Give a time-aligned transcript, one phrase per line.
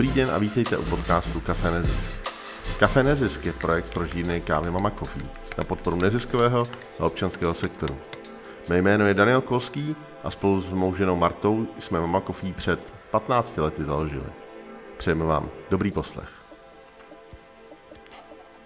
[0.00, 2.10] Dobrý den a vítejte u podcastu Café Nezisk.
[2.78, 5.28] Café Nezisk je projekt pro žírny kávy Mama Coffee
[5.58, 6.64] na podporu neziskového
[6.98, 7.96] a občanského sektoru.
[8.68, 12.94] Mé jméno je Daniel Kolský a spolu s mou ženou Martou jsme Mama Coffee před
[13.10, 14.26] 15 lety založili.
[14.96, 16.28] Přejeme vám dobrý poslech.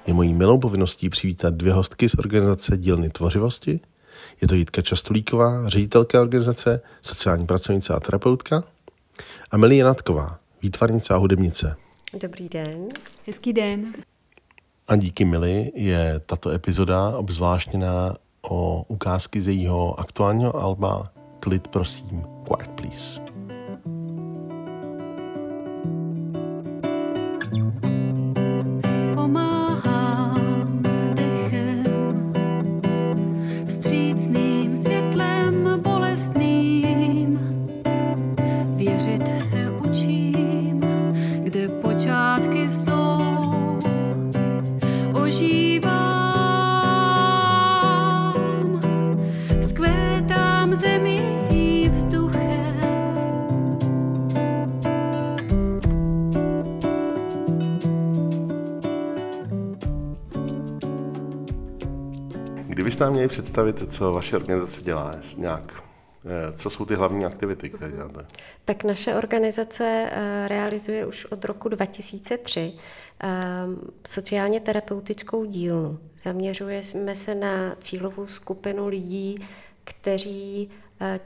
[0.07, 3.81] Je mojí milou povinností přivítat dvě hostky z organizace Dílny tvořivosti.
[4.41, 8.65] Je to Jitka Častulíková, ředitelka organizace, sociální pracovnice a terapeutka
[9.51, 11.77] a Milie Natková, výtvarnice a hudebnice.
[12.21, 12.89] Dobrý den.
[13.27, 13.95] Hezký den.
[14.89, 21.11] A díky Mili je tato epizoda obzvláštněná o ukázky z jejího aktuálního alba
[21.41, 23.34] Klid prosím, Quiet Please.
[63.25, 65.83] Měli představit, co vaše organizace dělá, nějak,
[66.25, 68.27] eh, co jsou ty hlavní aktivity, které děláte?
[68.65, 72.73] Tak naše organizace eh, realizuje už od roku 2003
[73.23, 73.29] eh,
[74.07, 75.99] sociálně terapeutickou dílnu.
[76.19, 79.39] Zaměřujeme se na cílovou skupinu lidí,
[79.85, 80.71] kteří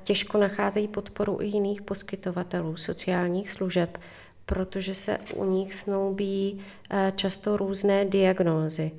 [0.02, 3.98] těžko nacházejí podporu i jiných poskytovatelů sociálních služeb,
[4.46, 6.60] protože se u nich snoubí
[7.16, 8.90] často různé diagnózy.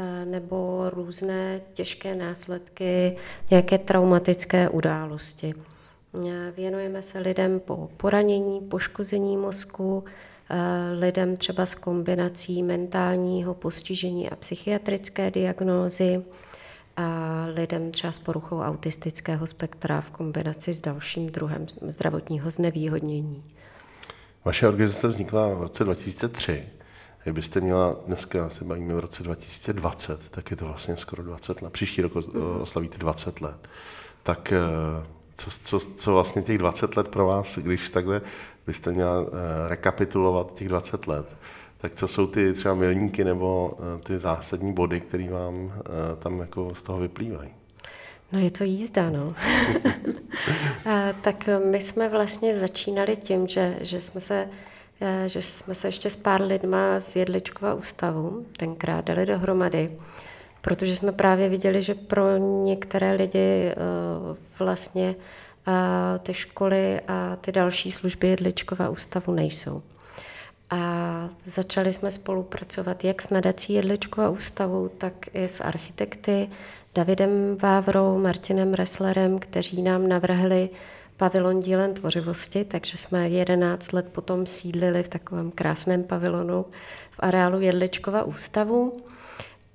[0.00, 3.16] Eh, nebo různé těžké následky,
[3.50, 5.54] nějaké traumatické události.
[6.28, 10.04] Eh, věnujeme se lidem po poranění, poškození mozku,
[10.50, 16.22] eh, lidem třeba s kombinací mentálního postižení a psychiatrické diagnózy,
[16.96, 23.44] a lidem třeba s poruchou autistického spektra v kombinaci s dalším druhem zdravotního znevýhodnění.
[24.44, 26.77] Vaše organizace vznikla v roce 2003.
[27.28, 31.72] Kdybyste měla dneska, se bavíme v roce 2020, tak je to vlastně skoro 20 let.
[31.72, 32.12] Příští rok
[32.60, 33.68] oslavíte 20 let.
[34.22, 38.20] Tak eh, co, co, co vlastně těch 20 let pro vás, když takhle
[38.66, 41.36] byste měla eh, rekapitulovat těch 20 let,
[41.78, 45.72] tak co jsou ty třeba milníky nebo eh, ty zásadní body, které vám
[46.18, 47.50] tam jako z toho vyplývají?
[48.32, 49.34] No je to jízda, no.
[51.22, 54.48] tak my jsme vlastně začínali tím, že, že jsme se
[55.26, 59.90] že jsme se ještě s pár lidma z Jedličkova ústavu tenkrát dali dohromady,
[60.60, 63.74] protože jsme právě viděli, že pro některé lidi eh,
[64.58, 65.14] vlastně
[65.68, 65.72] eh,
[66.18, 69.82] ty školy a ty další služby Jedličkova ústavu nejsou.
[70.70, 76.50] A začali jsme spolupracovat jak s nadací Jedličkova ústavu, tak i s architekty
[76.94, 80.70] Davidem Vávrou, Martinem Resslerem, kteří nám navrhli
[81.18, 86.64] pavilon dílen tvořivosti, takže jsme 11 let potom sídlili v takovém krásném pavilonu
[87.10, 88.96] v areálu Jedličkova ústavu.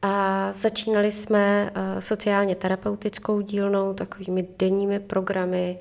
[0.02, 5.80] A začínali jsme eh, sociálně terapeutickou dílnou, takovými denními programy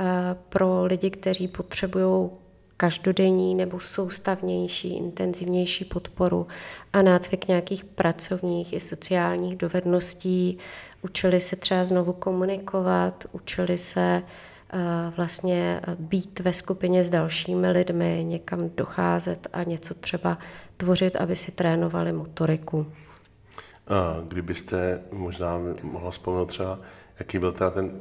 [0.00, 0.04] eh,
[0.48, 2.30] pro lidi, kteří potřebují
[2.76, 6.46] každodenní nebo soustavnější, intenzivnější podporu
[6.92, 10.58] a nácvik nějakých pracovních i sociálních dovedností.
[11.02, 14.28] Učili se třeba znovu komunikovat, učili se uh,
[15.16, 20.38] vlastně být ve skupině s dalšími lidmi, někam docházet a něco třeba
[20.76, 22.86] tvořit, aby si trénovali motoriku.
[23.88, 26.78] A kdybyste možná mohla vzpomenout třeba,
[27.18, 28.00] jaký byl teda ten,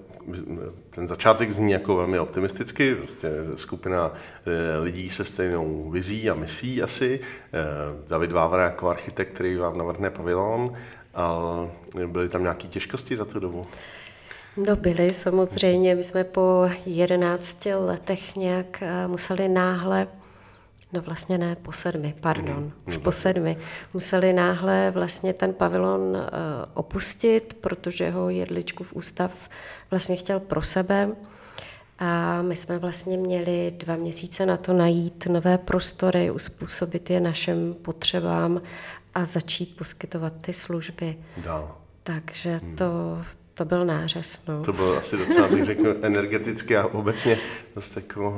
[0.89, 6.81] ten začátek zní jako velmi optimisticky, prostě skupina eh, lidí se stejnou vizí a misí
[6.81, 7.59] asi, eh,
[8.07, 10.73] David Vávra jako architekt, který vám navrhne pavilon,
[11.13, 11.69] ale
[12.07, 13.67] byly tam nějaké těžkosti za tu dobu?
[14.57, 20.07] No byly samozřejmě, my jsme po 11 letech nějak eh, museli náhle
[20.93, 23.57] No vlastně ne, po sedmi, pardon, mm, už po sedmi.
[23.93, 26.21] Museli náhle vlastně ten pavilon uh,
[26.73, 29.49] opustit, protože ho Jedličkův ústav
[29.91, 31.09] vlastně chtěl pro sebe.
[31.99, 37.73] A my jsme vlastně měli dva měsíce na to najít nové prostory, uspůsobit je našim
[37.81, 38.61] potřebám
[39.15, 41.17] a začít poskytovat ty služby.
[41.37, 41.77] Dál.
[42.03, 43.21] Takže to,
[43.53, 44.61] to byl nářez, no.
[44.61, 47.37] To bylo asi docela, bych řekl, energeticky a obecně
[47.75, 48.29] dost jako...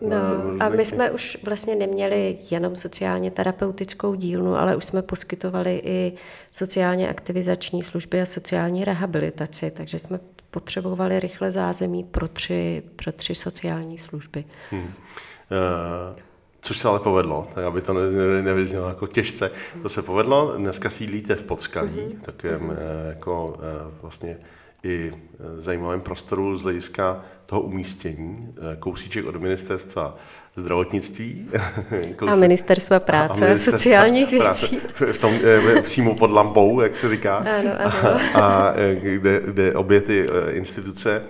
[0.00, 0.16] Uh, no,
[0.60, 6.12] a my jsme už vlastně neměli jenom sociálně terapeutickou dílnu, ale už jsme poskytovali i
[6.52, 10.20] sociálně aktivizační služby a sociální rehabilitaci, takže jsme
[10.50, 14.44] potřebovali rychle zázemí pro tři, pro tři sociální služby.
[14.70, 14.82] Hmm.
[14.82, 16.20] Uh,
[16.60, 17.94] což se ale povedlo, tak aby to
[18.42, 19.50] nevyznělo jako těžce,
[19.82, 20.54] to se povedlo.
[20.56, 22.20] Dneska sídlíte v Podskalí, mm-hmm.
[22.22, 24.36] takovém eh, jako eh, vlastně
[24.82, 30.16] i eh, zajímavém prostoru z hlediska toho umístění, kousíček od ministerstva
[30.56, 31.48] zdravotnictví.
[32.26, 34.80] a ministerstva práce a, ministerstva sociálních věcí.
[35.12, 35.34] v tom
[35.82, 37.36] přímo pod lampou, jak se říká.
[37.36, 38.20] Ano, ano.
[38.34, 41.22] A, a kde, kde obě ty instituce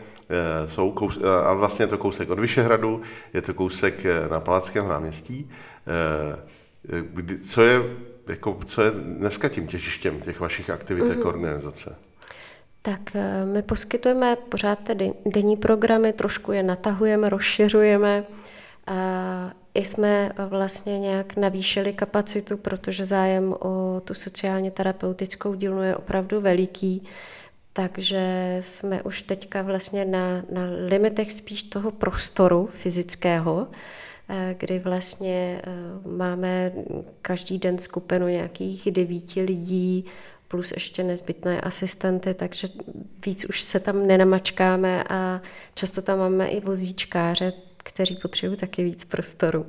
[0.67, 3.00] jsou, kous, eh, a vlastně je to kousek od Vyšehradu,
[3.35, 5.50] je to kousek eh, na Palackého náměstí.
[7.49, 7.81] Co je,
[8.29, 11.17] jako, co je dneska tím těžištěm těch vašich aktivit mm-hmm.
[11.17, 11.97] jako organizace?
[12.82, 13.00] Tak
[13.44, 18.25] my poskytujeme pořád ty denní programy, trošku je natahujeme, rozšiřujeme.
[18.87, 25.97] A I jsme vlastně nějak navýšili kapacitu, protože zájem o tu sociálně terapeutickou dílnu je
[25.97, 27.09] opravdu veliký.
[27.72, 33.69] Takže jsme už teďka vlastně na, na limitech spíš toho prostoru fyzického,
[34.28, 36.72] eh, kdy vlastně eh, máme
[37.22, 40.05] každý den skupinu nějakých devíti lidí,
[40.49, 42.69] plus ještě nezbytné asistenty, takže
[43.26, 45.40] víc už se tam nenamačkáme a
[45.75, 49.66] často tam máme i vozíčkáře, kteří potřebují taky víc prostoru.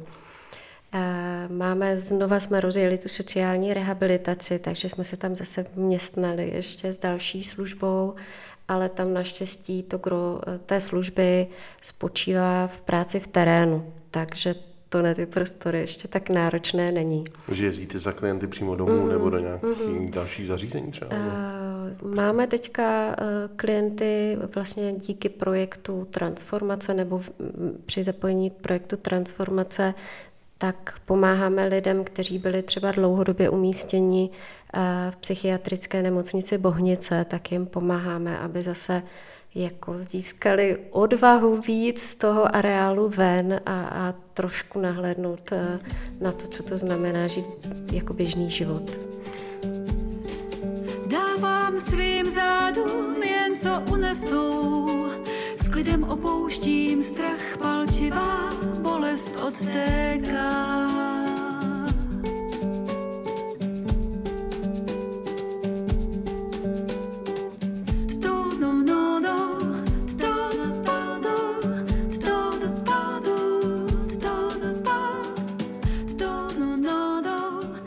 [1.49, 6.97] Máme, znova jsme rozjeli tu sociální rehabilitaci, takže jsme se tam zase městnali ještě s
[6.97, 8.15] další službou,
[8.67, 11.47] ale tam naštěstí to gro té služby
[11.81, 14.55] spočívá v práci v terénu, takže
[14.91, 17.23] to na ty prostory ještě tak náročné není.
[17.51, 20.11] Že jezdíte za klienty přímo domů mm, nebo do nějakých mm.
[20.11, 21.11] dalších zařízení třeba?
[22.03, 23.15] Uh, máme teďka uh,
[23.55, 27.31] klienty vlastně díky projektu Transformace nebo v,
[27.85, 29.93] při zapojení projektu Transformace
[30.61, 34.29] tak pomáháme lidem, kteří byli třeba dlouhodobě umístěni
[34.73, 34.79] eh,
[35.11, 39.03] v psychiatrické nemocnici Bohnice, tak jim pomáháme, aby zase
[39.55, 45.79] jako získali odvahu víc z toho areálu ven a, a trošku nahlédnout eh,
[46.19, 47.45] na to, co to znamená žít
[47.91, 48.99] jako běžný život.
[51.07, 54.87] Dávám svým zádům jen co unesou,
[55.50, 58.49] s klidem opouštím strach palčivá
[58.81, 60.71] bolest odtéká.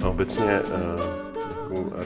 [0.05, 0.63] Obecně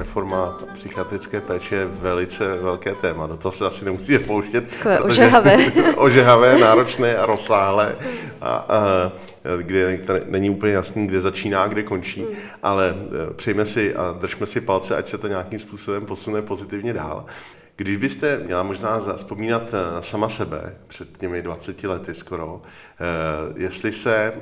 [0.08, 3.26] reforma psychiatrické péče je velice velké téma.
[3.26, 4.70] Do toho se asi nemusíte pouštět.
[4.70, 5.56] Takové ožehavé.
[5.96, 7.96] ožehavé, náročné a rozsáhlé.
[8.40, 9.12] A, a,
[9.62, 12.30] kde není úplně jasný, kde začíná a kde končí, hmm.
[12.62, 12.94] ale
[13.30, 17.26] e, přejme si a držme si palce, ať se to nějakým způsobem posune pozitivně dál.
[17.76, 23.92] Když byste měla možná vzpomínat e, sama sebe před těmi 20 lety skoro, e, jestli
[23.92, 24.32] se,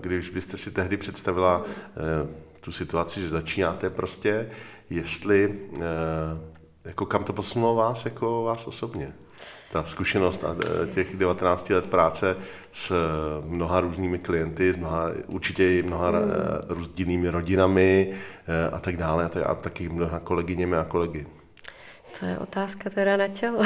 [0.00, 1.64] když byste si tehdy představila
[2.60, 4.48] tu situaci, že začínáte prostě,
[4.90, 5.80] jestli, eh,
[6.84, 9.12] jako kam to posunulo vás, jako vás osobně?
[9.72, 12.36] Ta zkušenost a eh, těch 19 let práce
[12.72, 12.94] s
[13.44, 16.18] mnoha různými klienty, s mnoha, určitě i mnoha mm.
[16.68, 18.12] rozdílnými rodinami
[18.72, 21.26] a tak dále, a taky mnoha kolegyněmi a kolegy.
[22.20, 23.62] To je otázka teda na tělo.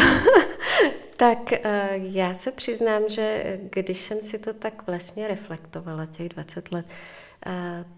[1.16, 1.52] tak
[1.92, 6.86] já se přiznám, že když jsem si to tak vlastně reflektovala těch 20 let,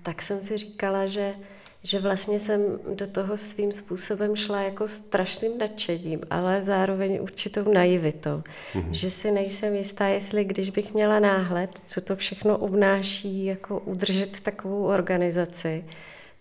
[0.02, 1.34] tak jsem si říkala, že,
[1.82, 2.60] že vlastně jsem
[2.94, 8.42] do toho svým způsobem šla jako strašným nadšením, ale zároveň určitou naivitou.
[8.74, 8.90] Mm-hmm.
[8.90, 14.40] Že si nejsem jistá, jestli když bych měla náhled, co to všechno obnáší, jako udržet
[14.40, 15.84] takovou organizaci,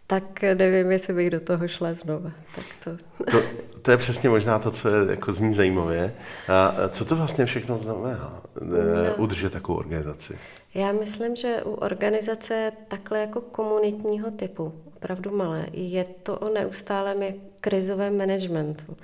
[0.08, 2.32] tak nevím, jestli bych do toho šla znova.
[2.56, 2.92] Tak to...
[3.32, 3.44] To,
[3.82, 6.14] to je přesně možná to, co je, jako zní zajímavě.
[6.48, 9.16] A co to vlastně všechno znamená, eh, no.
[9.16, 10.38] udržet takovou organizaci?
[10.76, 17.18] Já myslím, že u organizace takhle jako komunitního typu, opravdu malé, je to o neustálém
[17.62, 18.98] krizovém managementu.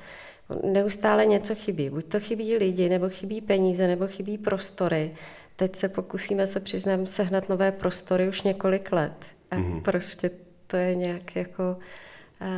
[0.63, 1.89] Neustále něco chybí.
[1.89, 5.15] Buď to chybí lidi, nebo chybí peníze, nebo chybí prostory.
[5.55, 9.25] Teď se pokusíme se přiznám sehnat nové prostory už několik let.
[9.51, 9.81] A mm-hmm.
[9.81, 10.31] prostě
[10.67, 11.77] to je nějak jako...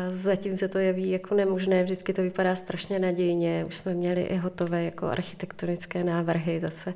[0.09, 3.65] Zatím se to jeví jako nemožné, vždycky to vypadá strašně nadějně.
[3.67, 6.93] Už jsme měli i hotové jako architektonické návrhy zase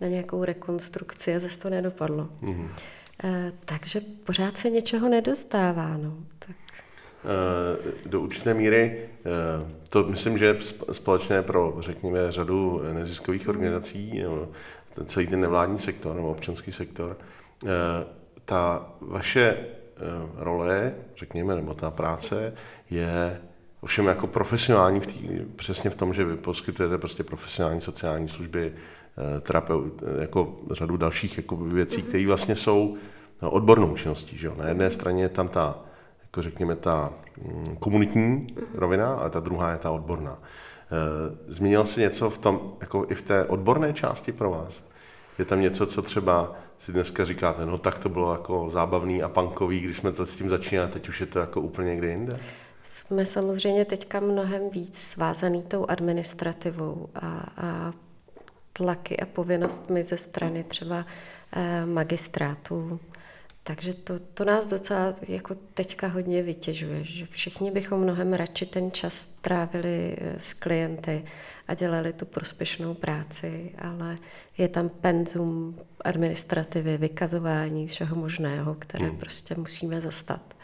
[0.00, 2.28] na nějakou rekonstrukci a zase to nedopadlo.
[2.42, 2.68] Mm-hmm.
[3.64, 5.96] takže pořád se něčeho nedostává.
[5.96, 6.16] No.
[6.38, 6.56] Tak.
[7.24, 10.56] E, do určité míry e, to myslím, že je
[10.92, 14.48] společné pro, řekněme, řadu neziskových organizací, no,
[15.04, 17.18] celý ten nevládní sektor nebo občanský sektor.
[18.44, 19.66] Ta vaše
[20.36, 22.52] role, řekněme, nebo ta práce
[22.90, 23.40] je
[23.80, 28.72] ovšem jako profesionální v tý, přesně v tom, že vy poskytujete prostě profesionální sociální služby,
[29.40, 32.96] terapeut, eh, jako řadu dalších jako věcí, které vlastně jsou
[33.42, 34.38] no, odbornou činností.
[34.38, 34.54] Že jo?
[34.56, 35.78] Na jedné straně je tam ta,
[36.22, 40.38] jako řekněme, ta mm, komunitní rovina a ta druhá je ta odborná.
[40.38, 44.84] Eh, změnil se něco v tom, jako i v té odborné části pro vás?
[45.38, 49.28] Je tam něco, co třeba si dneska říkáte, no tak to bylo jako zábavný a
[49.28, 52.36] punkový, když jsme to s tím začínali, teď už je to jako úplně někde jinde?
[52.82, 57.92] Jsme samozřejmě teďka mnohem víc svázaný tou administrativou a, a
[58.76, 61.06] tlaky a povinnostmi ze strany třeba
[61.52, 63.00] eh, magistrátů.
[63.62, 68.90] Takže to, to nás docela jako teďka hodně vytěžuje, že všichni bychom mnohem radši ten
[68.92, 71.24] čas trávili eh, s klienty
[71.68, 74.18] a dělali tu prospěšnou práci, ale
[74.58, 79.18] je tam penzum administrativy, vykazování, všeho možného, které hmm.
[79.18, 80.54] prostě musíme zastat.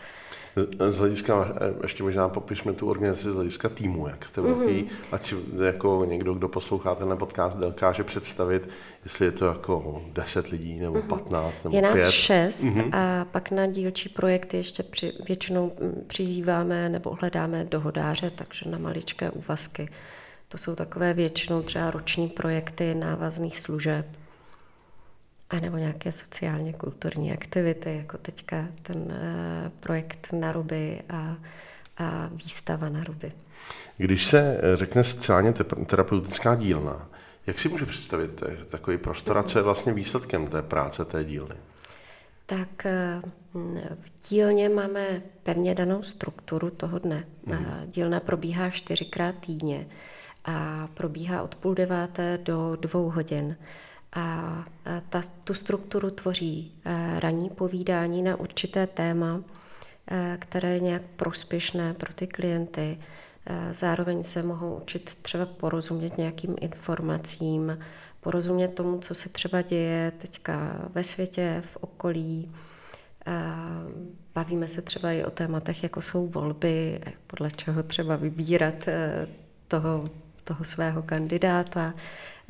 [0.88, 4.88] Z hlediska, ještě možná popišme tu organizaci z hlediska týmu, jak jste velký, mm-hmm.
[5.12, 8.68] ať si jako někdo, kdo poslouchá ten podcast, dokáže představit,
[9.04, 11.06] jestli je to jako 10 lidí, nebo mm-hmm.
[11.06, 12.11] 15, nebo Je nás 5.
[12.11, 12.88] 6 mm-hmm.
[12.92, 18.78] a pak na dílčí projekty ještě při, většinou mm, přizýváme nebo hledáme dohodáře, takže na
[18.78, 19.88] maličké úvazky.
[20.49, 24.06] To jsou takové většinou třeba roční projekty návazných služeb
[25.52, 31.37] a nebo nějaké sociálně kulturní aktivity, jako teďka ten uh, projekt na ruby a,
[31.99, 33.32] a výstava na ruby.
[33.97, 35.52] Když se eh, řekne sociálně
[35.87, 37.09] terapeutická dílna,
[37.47, 41.25] jak si může představit eh, takový prostor a co je vlastně výsledkem té práce té
[41.25, 41.54] dílny?
[42.47, 42.87] Tak
[43.94, 47.25] v dílně máme pevně danou strukturu toho dne.
[47.47, 47.66] Mm.
[47.87, 49.87] Dílna probíhá čtyřikrát týdně
[50.44, 53.56] a probíhá od půl deváté do dvou hodin.
[54.12, 54.64] A
[55.09, 59.40] ta, tu strukturu tvoří eh, ranní povídání na určité téma,
[60.11, 62.99] eh, které je nějak prospěšné pro ty klienty.
[63.71, 67.78] Zároveň se mohou učit třeba porozumět nějakým informacím,
[68.21, 72.52] porozumět tomu, co se třeba děje teďka ve světě, v okolí.
[74.35, 78.88] Bavíme se třeba i o tématech, jako jsou volby, podle čeho třeba vybírat
[79.69, 80.11] toho,
[80.45, 81.95] toho svého kandidáta.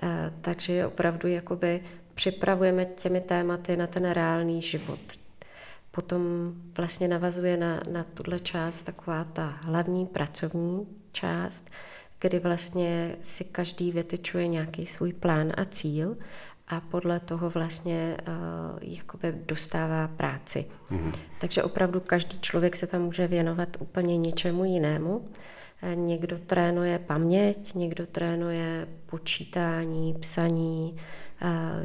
[0.03, 1.83] Eh, takže opravdu jakoby
[2.15, 5.01] připravujeme těmi tématy na ten reálný život.
[5.91, 11.71] Potom vlastně navazuje na, na tuhle část taková ta hlavní pracovní část,
[12.21, 16.17] kdy vlastně si každý vytyčuje nějaký svůj plán a cíl
[16.69, 18.35] a podle toho vlastně uh,
[18.83, 20.67] jakoby dostává práci.
[20.91, 21.13] Mm-hmm.
[21.41, 25.29] Takže opravdu každý člověk se tam může věnovat úplně něčemu jinému.
[25.95, 30.97] Někdo trénuje paměť, někdo trénuje počítání, psaní,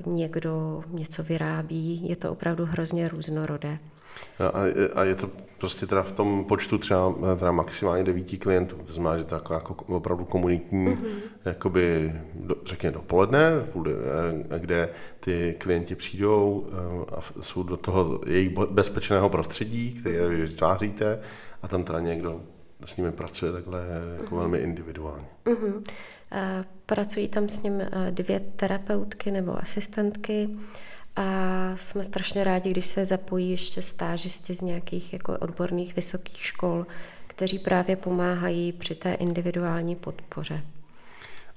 [0.05, 2.09] někdo něco vyrábí.
[2.09, 3.79] Je to opravdu hrozně různorodé.
[4.39, 4.61] A,
[4.99, 9.17] a je to prostě teda v tom počtu třeba teda maximálně devíti klientů, to znamená,
[9.17, 11.07] že to jako, jako opravdu komunitní, mm-hmm.
[11.45, 13.39] jakoby, do, řekněme dopoledne,
[14.57, 14.89] kde
[15.19, 16.67] ty klienti přijdou
[17.15, 21.19] a jsou do toho jejich bezpečného prostředí, které vytváříte
[21.61, 22.41] a tam teda někdo
[22.85, 23.85] s nimi pracuje takhle
[24.17, 24.39] jako uh-huh.
[24.39, 25.27] velmi individuálně.
[25.45, 25.83] Uh-huh.
[26.85, 30.49] Pracují tam s ním dvě terapeutky nebo asistentky
[31.15, 36.85] a jsme strašně rádi, když se zapojí ještě stážisti z nějakých jako odborných vysokých škol,
[37.27, 40.63] kteří právě pomáhají při té individuální podpoře.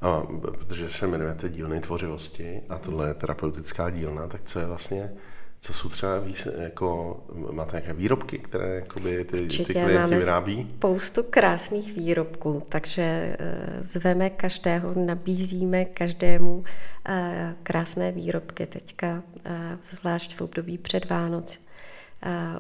[0.00, 5.12] A protože se jmenujete dílny tvořivosti a tohle je terapeutická dílna, tak co je vlastně
[5.60, 7.20] co jsou třeba víc, jako,
[7.52, 10.68] máte nějaké výrobky, které jakoby ty, Určitě, ty klienti máme vyrábí?
[10.76, 13.36] spoustu krásných výrobků, takže eh,
[13.80, 16.64] zveme každého, nabízíme každému
[17.06, 21.58] eh, krásné výrobky teďka, eh, zvlášť v období před Vánoc.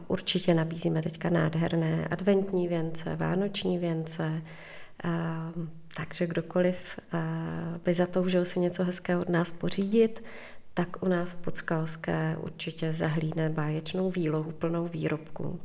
[0.08, 4.42] Určitě nabízíme teďka nádherné adventní věnce, vánoční věnce,
[5.96, 6.76] takže kdokoliv
[7.84, 10.22] by zatoužil si něco hezkého od nás pořídit,
[10.80, 15.60] tak u nás v Podskalské určitě zahlídne báječnou výlohu plnou výrobků.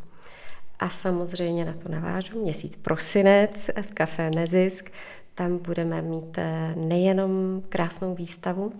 [0.79, 4.91] A samozřejmě na to navážu měsíc prosinec v Café Nezisk.
[5.35, 8.73] Tam budeme mít eh, nejenom krásnou výstavu,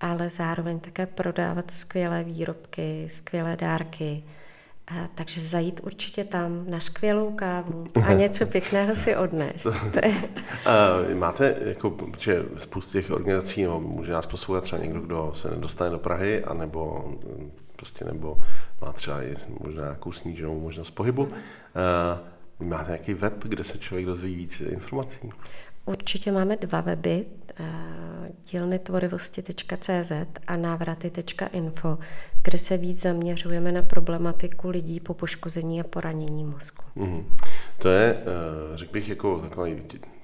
[0.00, 4.24] ale zároveň také prodávat skvělé výrobky, skvělé dárky,
[5.14, 9.66] takže zajít určitě tam na skvělou kávu a něco pěkného si odnést.
[11.14, 15.90] máte, jako, protože spoustu těch organizací, no, může nás poslouchat třeba někdo, kdo se nedostane
[15.90, 17.08] do Prahy, anebo
[17.76, 18.38] prostě nebo
[18.80, 21.22] má třeba i možná nějakou sníženou možnost pohybu.
[21.22, 25.30] Uh, máte nějaký web, kde se člověk dozví více informací?
[25.84, 27.26] Určitě máme dva weby,
[28.50, 30.12] dílnytvorivosti.cz
[30.46, 31.98] a návraty.info,
[32.42, 36.84] kde se víc zaměřujeme na problematiku lidí po poškození a poranění mozku.
[36.94, 37.36] Mm.
[37.78, 39.82] To je, eh, řekl bych, jako takový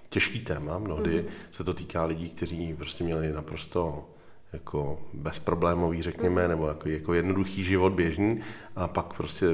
[0.09, 0.79] těžký téma.
[0.79, 1.29] Mnohdy mm.
[1.51, 4.09] se to týká lidí, kteří prostě měli naprosto
[4.53, 6.49] jako bezproblémový, řekněme, mm.
[6.49, 8.41] nebo jako, jako jednoduchý život běžný
[8.77, 9.47] a pak prostě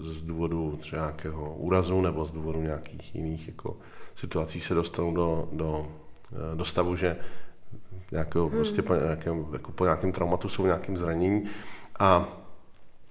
[0.00, 3.76] z důvodu třeba nějakého úrazu nebo z důvodu nějakých jiných jako
[4.14, 5.88] situací se dostanou do, do,
[6.54, 7.16] do stavu, že
[8.12, 8.50] nějakého, mm.
[8.50, 11.44] prostě po nějakém, jako po nějakém traumatu jsou nějakým zranění
[11.98, 12.28] a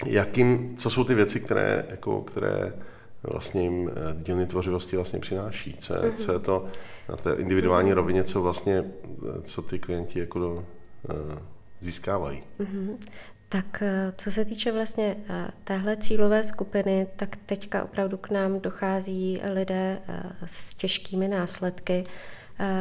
[0.06, 2.74] jakým, co jsou ty věci, které, jako, které
[3.24, 5.76] vlastně jim eh, dílny tvořivosti vlastně přináší.
[5.80, 6.14] Co, mm-hmm.
[6.14, 6.66] co je to
[7.10, 7.96] na té individuální mm-hmm.
[7.96, 10.64] rovině, co vlastně, eh, co ty klienti jako do, uh,
[11.82, 12.44] získávají.
[12.60, 12.98] Mm-hmm.
[13.50, 13.84] Tak
[14.18, 15.16] co se týče vlastně
[15.64, 20.00] téhle cílové skupiny, tak teďka opravdu k nám dochází lidé
[20.46, 22.06] s těžkými následky,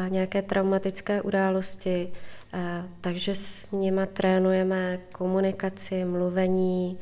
[0.08, 2.12] nějaké traumatické události,
[3.00, 6.98] takže s nima trénujeme komunikaci, mluvení,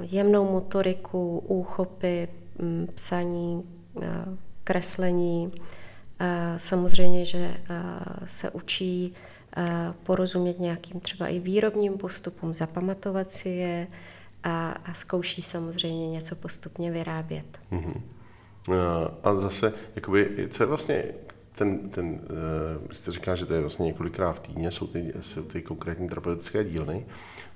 [0.00, 2.28] jemnou motoriku, úchopy,
[2.94, 3.64] psaní,
[4.64, 5.52] kreslení.
[6.56, 7.56] Samozřejmě, že
[8.24, 9.14] se učí
[10.02, 13.86] porozumět nějakým třeba i výrobním postupům, zapamatovat si je
[14.44, 17.46] a, a zkouší samozřejmě něco postupně vyrábět.
[17.72, 18.02] Mm-hmm.
[19.22, 21.04] A zase, jakoby, co je vlastně
[21.58, 25.42] ten, ten uh, jste říká, že to je vlastně několikrát v týdně, jsou ty, jsou
[25.42, 27.06] ty konkrétní terapeutické dílny.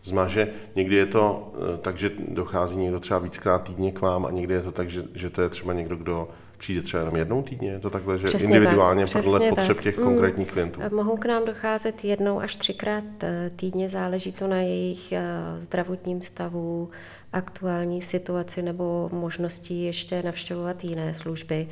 [0.04, 4.26] Znamená, že někdy je to uh, tak, že dochází někdo třeba víckrát týdně k vám
[4.26, 6.28] a někdy je to tak, že, že to je třeba někdo, kdo
[6.58, 7.70] přijde třeba jenom jednou týdně?
[7.70, 9.84] Je to takhle, že přesně individuálně tak, podle potřeb tak.
[9.84, 10.04] těch mm.
[10.04, 10.80] konkrétních klientů?
[10.94, 15.12] Mohou k nám docházet jednou až třikrát eh, týdně, záleží to na jejich
[15.58, 16.90] zdravotním stavu,
[17.32, 21.68] aktuální situaci nebo možnosti ještě navštěvovat jiné služby.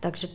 [0.00, 0.28] Takže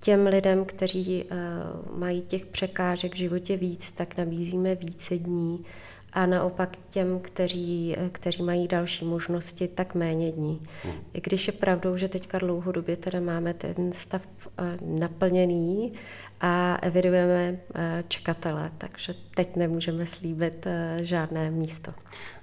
[0.00, 5.64] těm lidem, kteří uh, mají těch překážek v životě víc, tak nabízíme více dní
[6.12, 10.62] a naopak těm, kteří, eh, kteří mají další možnosti, tak méně dní.
[10.84, 10.94] Hmm.
[11.12, 15.92] I když je pravdou, že teďka dlouhodobě teda máme ten stav uh, naplněný
[16.40, 17.60] a evidujeme
[18.08, 21.92] čekatele, takže teď nemůžeme slíbit žádné místo.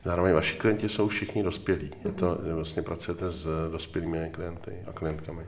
[0.04, 1.92] Zároveň vaši klienti jsou všichni dospělí.
[2.06, 5.44] Je to, vlastně pracujete s dospělými klienty a klientkami.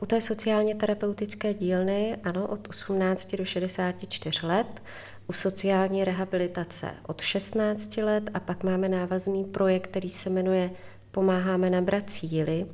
[0.00, 4.82] U té sociálně terapeutické dílny, ano, od 18 do 64 let,
[5.26, 10.70] u sociální rehabilitace od 16 let a pak máme návazný projekt, který se jmenuje
[11.10, 12.66] Pomáháme nabrat cíly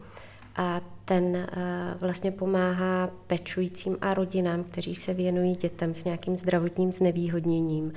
[0.57, 1.47] a ten
[2.01, 7.93] vlastně pomáhá pečujícím a rodinám, kteří se věnují dětem s nějakým zdravotním znevýhodněním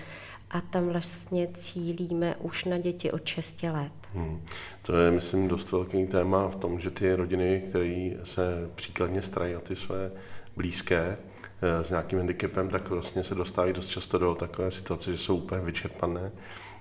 [0.54, 3.92] a tam vlastně cílíme už na děti od 6 let.
[4.14, 4.42] Hmm.
[4.82, 9.56] To je, myslím, dost velký téma v tom, že ty rodiny, které se příkladně starají
[9.56, 10.12] o ty své
[10.56, 11.18] blízké
[11.62, 15.38] eh, s nějakým handicapem, tak vlastně se dostávají dost často do takové situace, že jsou
[15.38, 16.32] úplně vyčerpané.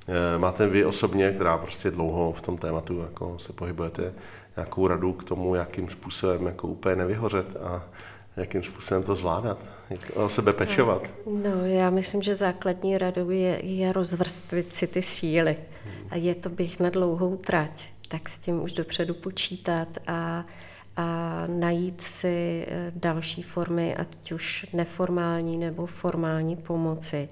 [0.09, 4.15] Eh, máte vy osobně, která prostě dlouho v tom tématu jako se pohybujete,
[4.57, 7.85] nějakou radu k tomu, jakým způsobem jako úplně nevyhořet a
[8.37, 9.59] jakým způsobem to zvládat,
[9.91, 11.15] jak o sebe pečovat?
[11.27, 15.57] No, já myslím, že základní radou je, je rozvrstvit si ty síly.
[16.11, 20.45] A je to bych na dlouhou trať, tak s tím už dopředu počítat a,
[20.97, 27.29] a najít si eh, další formy, ať už neformální nebo formální pomoci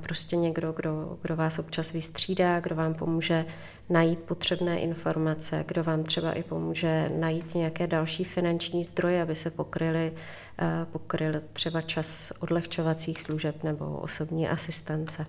[0.00, 3.46] prostě někdo, kdo, kdo vás občas vystřídá, kdo vám pomůže
[3.88, 9.50] najít potřebné informace, kdo vám třeba i pomůže najít nějaké další finanční zdroje, aby se
[9.50, 10.12] pokryly,
[10.58, 15.26] eh, pokryl třeba čas odlehčovacích služeb nebo osobní asistence.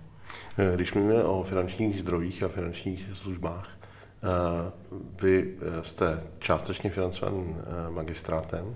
[0.57, 4.71] Eh, když mluvíme o finančních zdrojích a finančních službách, eh,
[5.21, 7.55] vy jste částečně financovaný
[7.89, 8.75] magistrátem,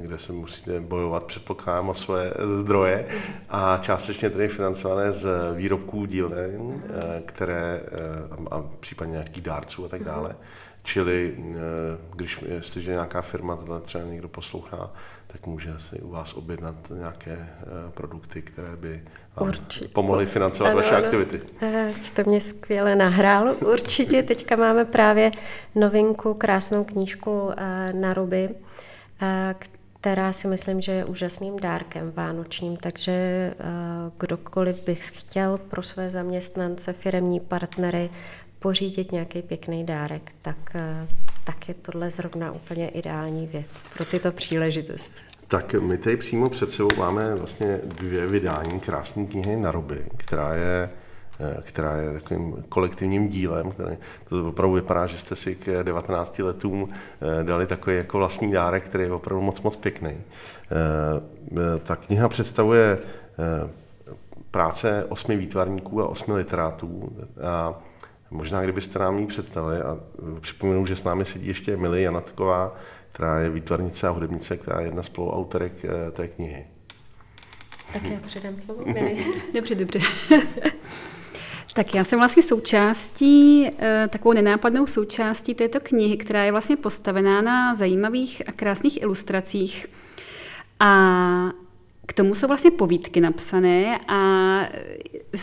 [0.00, 3.06] kde se musíte bojovat, předpokládám, o svoje zdroje
[3.48, 9.88] a částečně tedy financované z výrobků dílen, eh, které eh, a případně nějakých dárců a
[9.88, 10.36] tak dále.
[10.82, 11.54] Čili eh,
[12.14, 14.90] když jestliže nějaká firma tohle třeba někdo poslouchá,
[15.26, 17.48] tak může si u vás objednat nějaké
[17.94, 19.02] produkty, které by
[19.36, 19.88] vám Určitě.
[19.88, 21.04] pomohly financovat ano, vaše ano.
[21.04, 21.40] aktivity.
[22.00, 23.54] Jste mě skvěle nahrál.
[23.60, 25.32] Určitě teďka máme právě
[25.74, 27.50] novinku, krásnou knížku
[27.92, 28.48] na ruby,
[30.04, 33.54] která si myslím, že je úžasným dárkem vánočním, takže eh,
[34.18, 38.10] kdokoliv bych chtěl pro své zaměstnance, firemní partnery
[38.58, 41.08] pořídit nějaký pěkný dárek, tak, eh,
[41.44, 45.20] tak je tohle zrovna úplně ideální věc pro tyto příležitosti.
[45.48, 50.54] Tak my tady přímo před sebou máme vlastně dvě vydání krásné knihy na ruby, která
[50.54, 50.90] je
[51.60, 53.70] která je takovým kolektivním dílem.
[53.70, 53.96] Který,
[54.28, 58.84] to opravdu vypadá, že jste si k 19 letům eh, dali takový jako vlastní dárek,
[58.84, 60.10] který je opravdu moc, moc pěkný.
[60.10, 62.98] Eh, ta kniha představuje
[64.50, 67.16] práce osmi výtvarníků a osmi literátů.
[67.42, 67.74] A
[68.30, 69.98] možná, kdybyste nám ji představili, a
[70.40, 72.74] připomenu, že s námi sedí ještě Emily Janatková,
[73.12, 75.72] která je výtvarnice a hudebnice, která je jedna z spoluautorek
[76.12, 76.66] té knihy.
[77.92, 79.24] Tak já předám slovo, Mili.
[79.54, 79.98] Dobře, dobře.
[81.74, 87.42] Tak já jsem vlastně součástí, eh, takovou nenápadnou součástí této knihy, která je vlastně postavená
[87.42, 89.86] na zajímavých a krásných ilustracích.
[90.80, 91.50] A
[92.06, 94.20] k tomu jsou vlastně povídky napsané a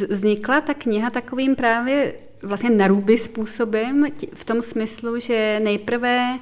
[0.09, 2.13] vznikla ta kniha takovým právě
[2.43, 6.39] vlastně naruby způsobem, v tom smyslu, že nejprve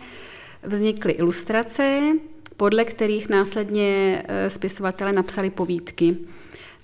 [0.64, 2.02] vznikly ilustrace,
[2.58, 6.18] podle kterých následně eh, spisovatele napsali povídky.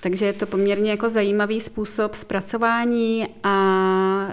[0.06, 3.56] Takže je to poměrně jako zajímavý způsob zpracování a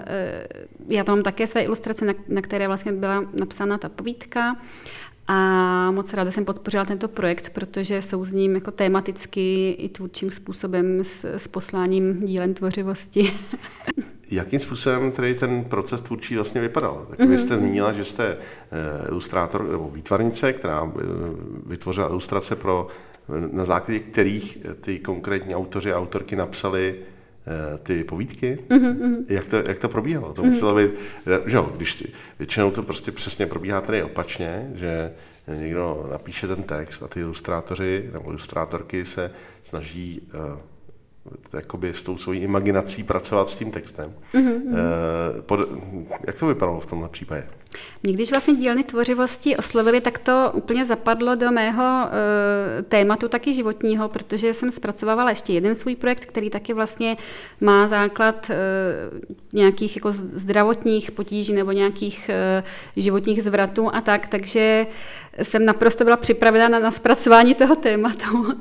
[0.07, 0.47] e,
[0.89, 4.55] já tam mám také své ilustrace, na, na které vlastně byla napsána ta povídka.
[5.27, 10.31] A moc ráda jsem podpořila tento projekt, protože jsou s ním jako tematicky i tvůrčím
[10.31, 13.33] způsobem s, s posláním dílem tvořivosti.
[14.31, 17.07] Jakým způsobem tedy ten proces tvůrčí vlastně vypadal?
[17.09, 18.37] Tak vy jste zmínila, že jste e,
[19.09, 21.01] ilustrátor nebo výtvarnice, která e,
[21.65, 22.87] vytvořila ilustrace pro
[23.51, 29.25] na základě kterých ty konkrétní autoři a autorky napsali eh, ty povídky, mm-hmm.
[29.27, 30.33] jak, to, jak to probíhalo.
[30.33, 30.45] To mm-hmm.
[30.45, 30.91] muselo být,
[31.45, 32.07] že jo, když
[32.39, 35.13] většinou to prostě přesně probíhá tady opačně, že
[35.47, 39.31] někdo napíše ten text a ty ilustrátoři nebo ilustrátorky se
[39.63, 40.21] snaží
[40.53, 40.59] uh,
[41.53, 44.13] jakoby s tou svojí imaginací pracovat s tím textem.
[44.33, 44.61] Mm-hmm.
[44.63, 45.59] Uh, pod,
[46.27, 47.47] jak to vypadalo v tomhle případě?
[48.03, 53.53] Mě když vlastně dílny tvořivosti oslovili, tak to úplně zapadlo do mého e, tématu taky
[53.53, 57.17] životního, protože jsem zpracovávala ještě jeden svůj projekt, který taky vlastně
[57.61, 58.55] má základ e,
[59.53, 62.63] nějakých jako zdravotních potíží nebo nějakých e,
[62.95, 64.87] životních zvratů a tak, takže
[65.41, 68.57] jsem naprosto byla připravena na, na zpracování toho tématu.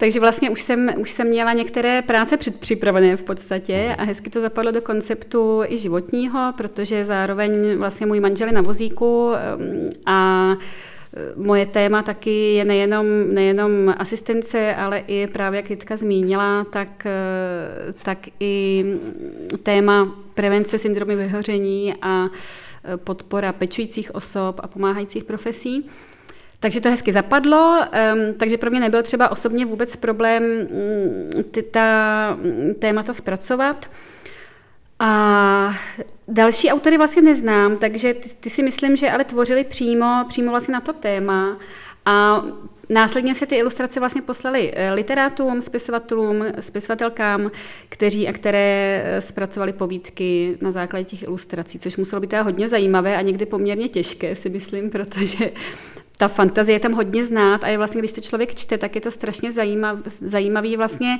[0.00, 4.40] Takže vlastně už jsem, už jsem měla některé práce předpřipravené v podstatě a hezky to
[4.40, 9.32] zapadlo do konceptu i životního, protože zároveň vlastně můj manžel je na vozíku
[10.06, 10.56] a e,
[11.36, 17.92] Moje téma taky je nejenom, nejenom asistence, ale i právě, jak Jitka zmínila, tak, e,
[18.02, 18.84] tak i
[19.62, 25.90] téma prevence syndromy vyhoření a e, podpora pečujících osob a pomáhajících profesí.
[26.60, 31.62] Takže to hezky zapadlo, um, takže pro mě nebyl třeba osobně vůbec problém um, ty,
[31.62, 33.90] ta um, témata zpracovat.
[34.98, 35.74] A
[36.28, 40.72] další autory vlastně neznám, takže ty, ty si myslím, že ale tvořili přímo, přímo vlastně
[40.72, 41.58] na to téma.
[42.04, 42.44] A
[42.90, 47.50] Následně se ty ilustrace vlastně poslali eh, literátům, spisovatelům, spisovatelkám,
[47.88, 53.16] kteří a které eh, zpracovali povídky na základě těch ilustrací, což muselo být hodně zajímavé
[53.16, 55.50] a někdy poměrně těžké, si myslím, protože
[56.18, 59.00] ta fantazie je tam hodně znát a je vlastně, když to člověk čte, tak je
[59.00, 61.18] to strašně zajímav, zajímavý vlastně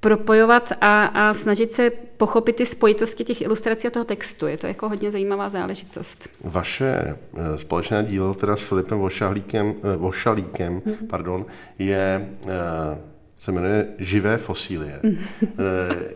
[0.00, 4.46] propojovat a, a snažit se pochopit ty spojitosti těch ilustrací a toho textu.
[4.46, 6.28] Je to jako hodně zajímavá záležitost.
[6.44, 11.06] Vaše eh, společné dílo teda s Filipem Vošalíkem, eh, Vošalíkem mm-hmm.
[11.06, 11.46] pardon,
[11.78, 13.11] je eh,
[13.42, 15.00] se jmenuje Živé fosílie.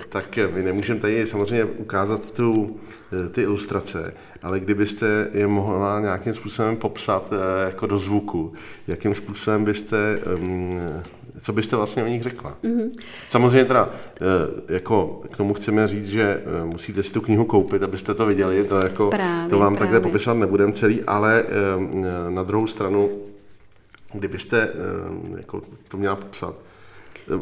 [0.09, 2.77] tak my nemůžeme tady samozřejmě ukázat tu,
[3.31, 7.33] ty ilustrace, ale kdybyste je mohla nějakým způsobem popsat
[7.67, 8.53] jako do zvuku,
[8.87, 10.81] jakým způsobem byste um,
[11.39, 12.57] co byste vlastně o nich řekla?
[12.65, 12.91] Mm-hmm.
[13.27, 17.83] Samozřejmě teda, eh, jako k tomu chceme říct, že eh, musíte si tu knihu koupit,
[17.83, 19.79] abyste to viděli, to, jako, právě, to vám právě.
[19.79, 23.11] takhle popisovat nebudem celý, ale eh, na druhou stranu,
[24.13, 24.69] kdybyste
[25.37, 26.66] jako to měla popsat,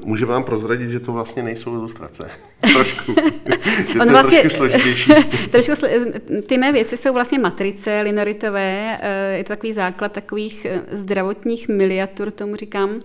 [0.05, 2.31] Může vám prozradit, že to vlastně nejsou ilustrace.
[2.73, 3.14] trošku.
[3.92, 5.12] že to vlastně, trošku složitější.
[5.51, 6.12] trošku sl-
[6.47, 8.99] ty mé věci jsou vlastně matrice linoritové.
[9.37, 13.01] Je to takový základ takových zdravotních miniatur, tomu říkám.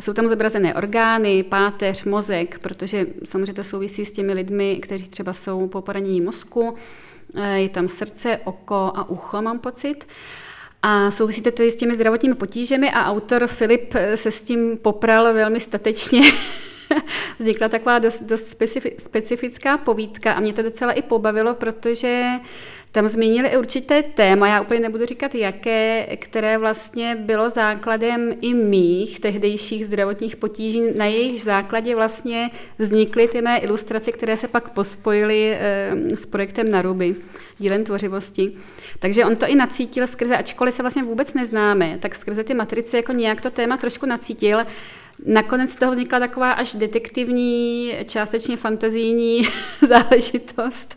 [0.00, 5.32] Jsou tam zobrazené orgány, páteř, mozek, protože samozřejmě to souvisí s těmi lidmi, kteří třeba
[5.32, 6.74] jsou po poranění mozku.
[7.36, 10.06] Eh, je tam srdce, oko a ucho, mám pocit.
[10.86, 14.78] A souvisí to tedy s těmi zdravotními potížemi a autor Filip eh, se s tím
[14.78, 16.20] popral velmi statečně.
[17.38, 18.56] Vznikla taková dost, dost
[18.98, 22.24] specifická povídka a mě to docela i pobavilo, protože
[22.94, 29.20] tam zmínili určité téma, já úplně nebudu říkat jaké, které vlastně bylo základem i mých
[29.20, 35.52] tehdejších zdravotních potíží, na jejich základě vlastně vznikly ty mé ilustrace, které se pak pospojily
[35.52, 37.16] e, s projektem Naruby,
[37.58, 38.52] dílem tvořivosti.
[38.98, 42.96] Takže on to i nacítil skrze, ačkoliv se vlastně vůbec neznáme, tak skrze ty matrice
[42.96, 44.58] jako nějak to téma trošku nacítil.
[45.26, 49.42] Nakonec z toho vznikla taková až detektivní, částečně fantazijní
[49.82, 50.96] záležitost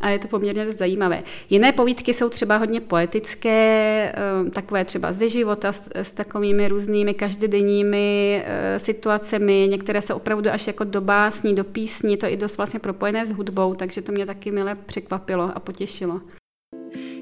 [0.00, 1.22] a je to poměrně zajímavé.
[1.50, 7.14] Jiné povídky jsou třeba hodně poetické, eh, takové třeba ze života s, s takovými různými
[7.14, 12.56] každodenními eh, situacemi, některé jsou opravdu až jako do básní, do písní, to i dost
[12.56, 16.20] vlastně propojené s hudbou, takže to mě taky milé překvapilo a potěšilo.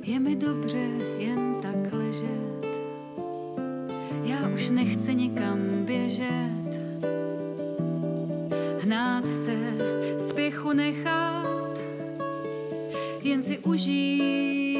[0.02, 0.78] Je mi dobře
[1.18, 2.66] jen tak ležet,
[4.24, 6.80] já už nechci nikam běžet,
[8.80, 9.56] hnát se,
[10.28, 11.57] spěchu nechat,
[13.22, 14.78] jen si užít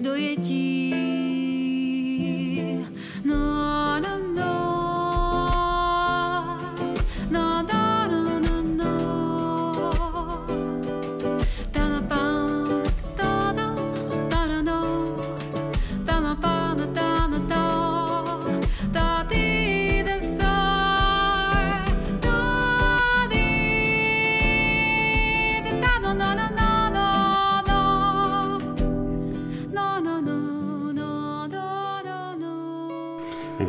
[0.00, 0.94] dojetí.
[3.24, 3.57] No,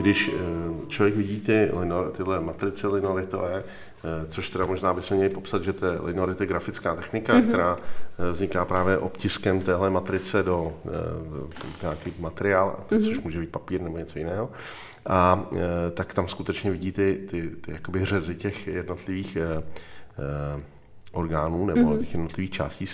[0.10, 5.34] Když eh, člověk vidí ty linor, tyhle matrice linoritové, eh, což teda možná bychom měli
[5.34, 7.48] popsat, že to je linorit je grafická technika, mm-hmm.
[7.48, 10.90] která eh, vzniká právě obtiskem téhle matrice do eh,
[11.82, 13.06] nějaký materiál, mm-hmm.
[13.06, 14.50] což může být papír nebo něco jiného.
[15.06, 15.50] A
[15.94, 19.38] tak tam skutečně vidí ty, ty, ty jakoby řezy těch jednotlivých
[21.12, 22.00] orgánů nebo mm-hmm.
[22.00, 22.86] těch jednotlivých částí.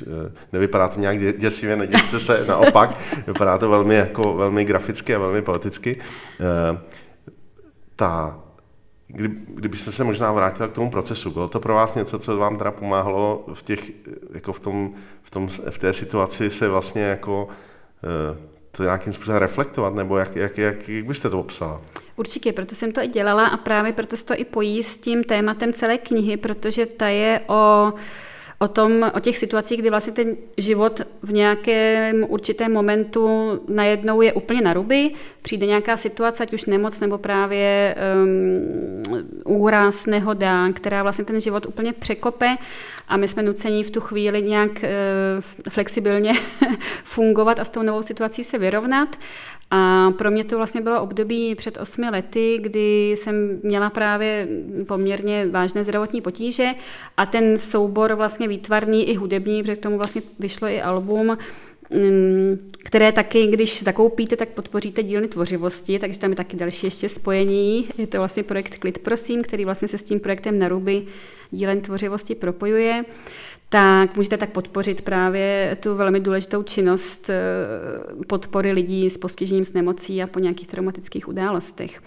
[0.54, 2.98] Nevypadá to nějak dě- děsivě, neděste se, naopak.
[3.28, 5.98] Vypadá to velmi, jako, velmi graficky a velmi poeticky.
[7.96, 8.40] Ta,
[9.08, 12.58] kdy, kdybyste se možná vrátila k tomu procesu, bylo to pro vás něco, co vám
[12.58, 13.92] teda pomáhalo v, těch,
[14.34, 17.48] jako v, tom, v, tom, v té situaci se vlastně jako
[18.04, 21.82] eh, to nějakým způsobem reflektovat, nebo jak, jak, jak, jak byste to popsala?
[22.16, 25.24] Určitě, proto jsem to i dělala a právě proto se to i pojí s tím
[25.24, 27.94] tématem celé knihy, protože ta je o,
[28.60, 33.30] o, tom, o těch situacích, kdy vlastně ten život v nějakém určitém momentu
[33.68, 40.06] najednou je úplně na ruby, přijde nějaká situace, ať už nemoc nebo právě um, úraz,
[40.06, 42.58] nehoda, která vlastně ten život úplně překope
[43.08, 46.32] a my jsme nuceni v tu chvíli nějak uh, flexibilně
[47.04, 49.16] fungovat a s tou novou situací se vyrovnat.
[49.72, 54.48] A pro mě to vlastně bylo období před osmi lety, kdy jsem měla právě
[54.88, 56.72] poměrně vážné zdravotní potíže
[57.18, 61.38] a ten soubor vlastně výtvarný i hudební, protože k tomu vlastně vyšlo i album,
[62.84, 67.90] které taky, když zakoupíte, tak podpoříte dílny tvořivosti, takže tam je taky další ještě spojení.
[67.98, 71.04] Je to vlastně projekt Klid, prosím, který vlastně se s tím projektem Naruby
[71.52, 73.04] dílen tvořivosti propojuje
[73.70, 77.36] tak můžete tak podpořit právě tu velmi důležitou činnost eh,
[78.28, 82.02] podpory lidí s postižením s nemocí a po nějakých traumatických událostech.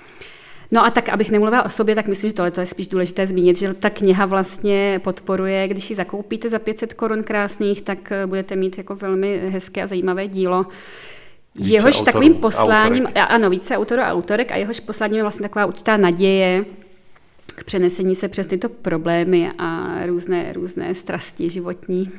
[0.71, 3.59] No a tak, abych nemluvila o sobě, tak myslím, že tohle je spíš důležité zmínit,
[3.59, 8.57] že ta kniha vlastně podporuje, když ji zakoupíte za 500 korun krásných, tak eh, budete
[8.57, 10.67] mít jako velmi hezké a zajímavé dílo.
[11.55, 13.27] Více jehož autorů, takovým posláním, autorek.
[13.29, 16.65] ano, více autorů a autorek, a jehož posláním je vlastně taková určitá naděje,
[17.47, 22.13] k přenesení se přes tyto problémy a různé, různé strasti životní.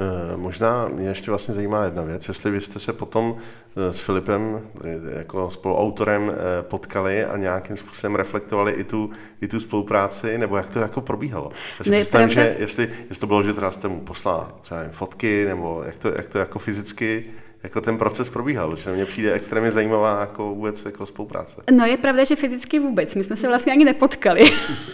[0.00, 3.36] Eh, Možná mě ještě vlastně zajímá jedna věc, jestli vy jste se potom
[3.76, 9.10] eh, s Filipem eh, jako spoluautorem potkali a nějakým způsobem reflektovali i tu,
[9.40, 11.50] i tu spolupráci, nebo jak to jako probíhalo.
[11.78, 14.80] Já si No představím, že jestli, jestli to bylo, že teda jste mu poslala třeba
[14.90, 17.24] fotky, nebo jak to, jak to jako fyzicky
[17.62, 21.62] jako ten proces probíhal, protože mně přijde extrémně zajímavá jako vůbec jako spolupráce.
[21.70, 23.14] No je pravda, že fyzicky vůbec.
[23.14, 24.40] My jsme se vlastně ani nepotkali.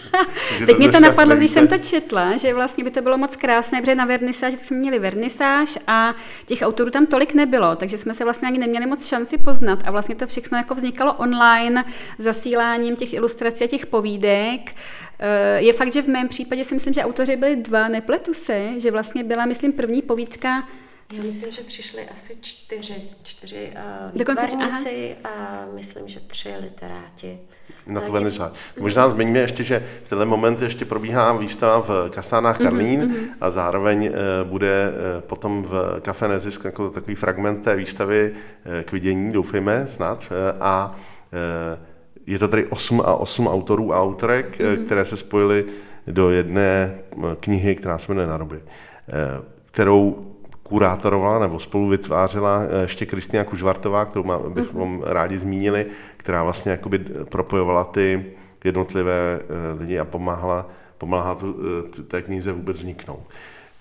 [0.65, 1.77] Teď mě to napadlo, když jsem nevíte.
[1.79, 4.99] to četla, že vlastně by to bylo moc krásné, protože na vernisáž, tak jsme měli
[4.99, 9.37] vernisáž a těch autorů tam tolik nebylo, takže jsme se vlastně ani neměli moc šanci
[9.37, 11.85] poznat a vlastně to všechno jako vznikalo online
[12.19, 14.75] zasíláním těch ilustrací a těch povídek.
[15.19, 18.79] Eh, Je fakt, že v mém případě si myslím, že autoři byli dva, nepletu se,
[18.79, 20.63] že vlastně byla, myslím, první povídka
[21.13, 27.39] Já myslím, že přišli asi čtyři, čtyři uh, Dokonce- výtvarníci a myslím, že tři literáti.
[27.87, 28.51] Na tu A vernisáž.
[28.79, 33.29] Možná zmiňme ještě, že v tenhle moment ještě probíhá výstava v Kastánách Karlín mm-hmm.
[33.41, 34.11] a zároveň eh,
[34.43, 38.33] bude eh, potom v Café Nezisk jako takový fragment té výstavy
[38.79, 40.27] eh, k vidění, doufejme snad.
[40.31, 40.95] eh, A
[41.33, 41.79] eh,
[42.25, 44.85] je to tady 8 a 8 autorů a autorek, mm-hmm.
[44.85, 45.65] které se spojily
[46.07, 50.33] do jedné eh, knihy, která se jmenuje Naroby, eh, kterou
[50.67, 55.85] kurátorovala nebo spolu vytvářela eh, ještě Kristýna Kužvartová, kterou má, bychom rádi zmínili,
[56.17, 56.99] která vlastně jakoby
[57.29, 58.25] propojovala ty
[58.63, 63.23] jednotlivé eh, lidi a pomáhala, pomáhala tu, eh, tu- té knize vůbec vzniknout.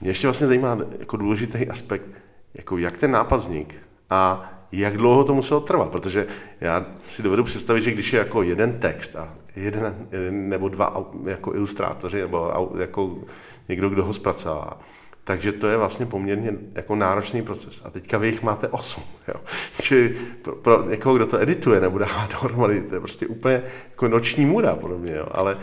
[0.00, 2.06] Mě ještě vlastně zajímá jako důležitý aspekt,
[2.54, 3.74] jako jak ten nápad vznik
[4.10, 6.26] a jak dlouho to muselo trvat, protože
[6.60, 11.06] já si dovedu představit, že když je jako jeden text a jeden, jeden nebo dva
[11.26, 13.18] jako ilustrátoři nebo jako
[13.68, 14.80] někdo, kdo ho zpracovává,
[15.26, 17.82] takže to je vlastně poměrně jako náročný proces.
[17.84, 19.02] A teďka vy jich máte osm.
[19.28, 19.34] Jo.
[19.82, 24.08] Čili pro, pro někoho, kdo to edituje nebo dává dohromady, to je prostě úplně jako
[24.08, 25.14] noční můra podle mě.
[25.14, 25.26] Jo.
[25.30, 25.58] Ale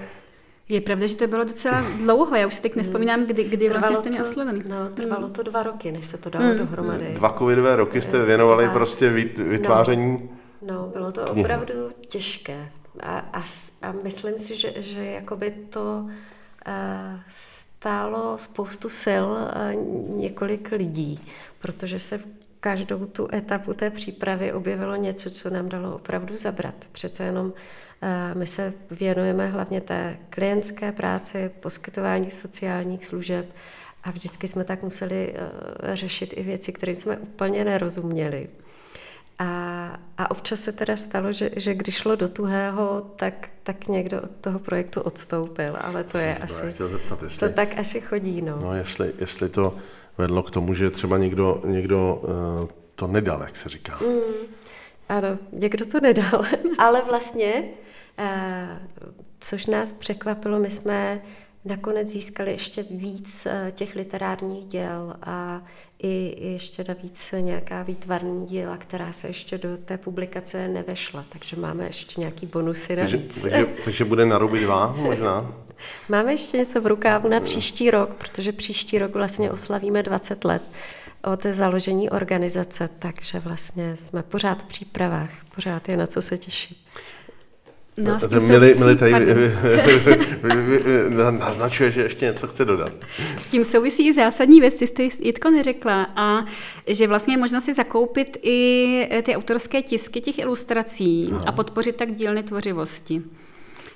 [0.69, 3.97] Je pravda, že to bylo docela dlouho, já už si teď nespomínám, kdy, kdy vlastně
[3.97, 4.63] jste mě oslovený.
[4.69, 7.05] no, trvalo to dva roky, než se to dalo dohromady.
[7.13, 8.73] dva covidové roky jste věnovali Dva.
[8.73, 10.29] prostě vy- vytváření
[10.61, 11.41] No, bylo to Knihy.
[11.41, 11.73] opravdu
[12.07, 12.69] těžké.
[12.99, 13.43] A, a,
[13.81, 16.07] a myslím si, že, že jakoby to
[17.83, 19.25] stálo spoustu sil
[20.09, 21.19] několik lidí,
[21.59, 22.25] protože se v
[22.59, 26.75] každou tu etapu té přípravy objevilo něco, co nám dalo opravdu zabrat.
[26.91, 27.53] Přece jenom
[28.33, 33.45] my se věnujeme hlavně té klientské práci, poskytování sociálních služeb
[34.03, 35.35] a vždycky jsme tak museli
[35.93, 38.49] řešit i věci, kterým jsme úplně nerozuměli.
[39.39, 44.21] A, a občas se teda stalo, že, že když šlo do tuhého, tak, tak někdo
[44.21, 48.41] od toho projektu odstoupil, ale to je asi, zeptat, jestli, to tak asi chodí.
[48.41, 49.75] No, no jestli, jestli to
[50.17, 52.21] vedlo k tomu, že třeba někdo, někdo
[52.61, 53.99] uh, to nedal, jak se říká.
[54.01, 54.45] Mm,
[55.09, 56.43] ano, někdo to nedal,
[56.77, 57.63] ale vlastně,
[58.19, 58.99] uh,
[59.39, 61.21] což nás překvapilo, my jsme
[61.65, 65.61] nakonec získali ještě víc eh, těch literárních děl a
[65.99, 71.85] i ještě navíc nějaká výtvarní díla, která se ještě do té publikace nevešla, takže máme
[71.85, 75.53] ještě nějaký bonusy takže, takže, takže bude na ruby dva možná?
[76.09, 80.63] Máme ještě něco v rukávu na příští rok, protože příští rok vlastně oslavíme 20 let
[81.23, 86.77] od založení organizace, takže vlastně jsme pořád v přípravách, pořád je na co se těšit.
[87.97, 88.75] No, tady
[91.39, 92.93] naznačuje, že ještě něco chce dodat.
[93.39, 96.45] S tím souvisí i zásadní věc, ty jsi Jitko neřekla, a
[96.87, 101.43] že vlastně je možno si zakoupit i ty autorské tisky těch ilustrací Aha.
[101.47, 103.21] a podpořit tak dílny tvořivosti.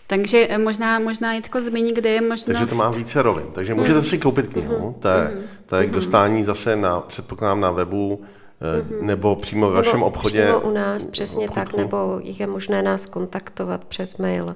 [0.08, 2.46] Takže možná, možná Jitko zmíní, kde je možnost...
[2.46, 3.46] Takže to má více rovin.
[3.54, 7.72] Takže můžete si koupit knihu, to je, to je k dostání zase na, předpokládám, na
[7.72, 8.22] webu
[8.62, 9.02] Mm-hmm.
[9.02, 10.44] Nebo přímo v vašem nebo obchodě?
[10.44, 11.72] Přímo u nás, přesně obchodku.
[11.72, 14.56] tak, nebo je možné nás kontaktovat přes mail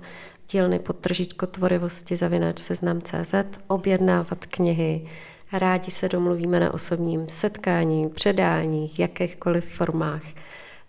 [0.51, 3.33] dílny podtržítko tvorivosti zavináč seznam.cz,
[3.67, 5.07] objednávat knihy,
[5.53, 10.23] rádi se domluvíme na osobním setkání, předáních, jakýchkoliv formách.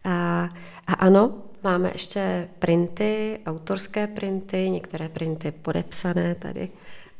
[0.04, 0.48] A,
[0.86, 6.68] a ano, máme ještě printy, autorské printy, některé printy podepsané tady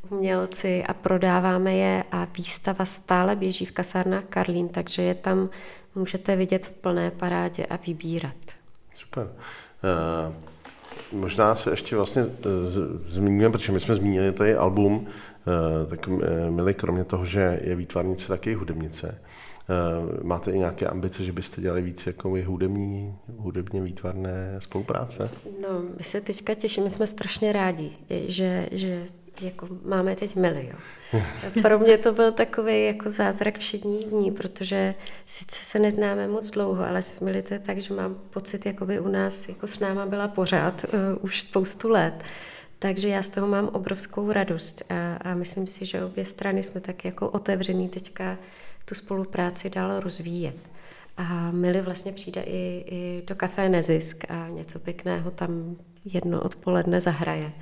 [0.09, 5.49] umělci a prodáváme je a výstava stále běží v kasárnách Karlín, takže je tam
[5.95, 8.35] můžete vidět v plné parádě a vybírat.
[8.95, 9.27] Super.
[9.27, 12.31] Uh, možná se ještě vlastně uh,
[13.07, 16.07] zmíníme, protože my jsme zmínili tady album, uh, tak
[16.49, 19.21] milí kromě toho, že je výtvarnice, tak i hudebnice.
[20.23, 25.29] Máte i nějaké ambice, že byste dělali víc jako hudební, hudebně výtvarné spolupráce?
[25.61, 29.05] No, my se teďka těšíme, jsme strašně rádi, že, že
[29.41, 30.77] jako máme teď milion.
[31.61, 36.85] Pro mě to byl takový jako zázrak všedních dní, protože sice se neznáme moc dlouho,
[36.85, 39.79] ale s Mili to je tak, že mám pocit, jako by u nás jako s
[39.79, 42.23] náma byla pořád uh, už spoustu let.
[42.79, 46.81] Takže já z toho mám obrovskou radost a, a myslím si, že obě strany jsme
[46.81, 48.37] tak jako otevřený teďka
[48.85, 50.55] tu spolupráci dál rozvíjet.
[51.17, 57.01] A Mili vlastně přijde i, i do kafé Nezisk a něco pěkného tam jedno odpoledne
[57.01, 57.53] zahraje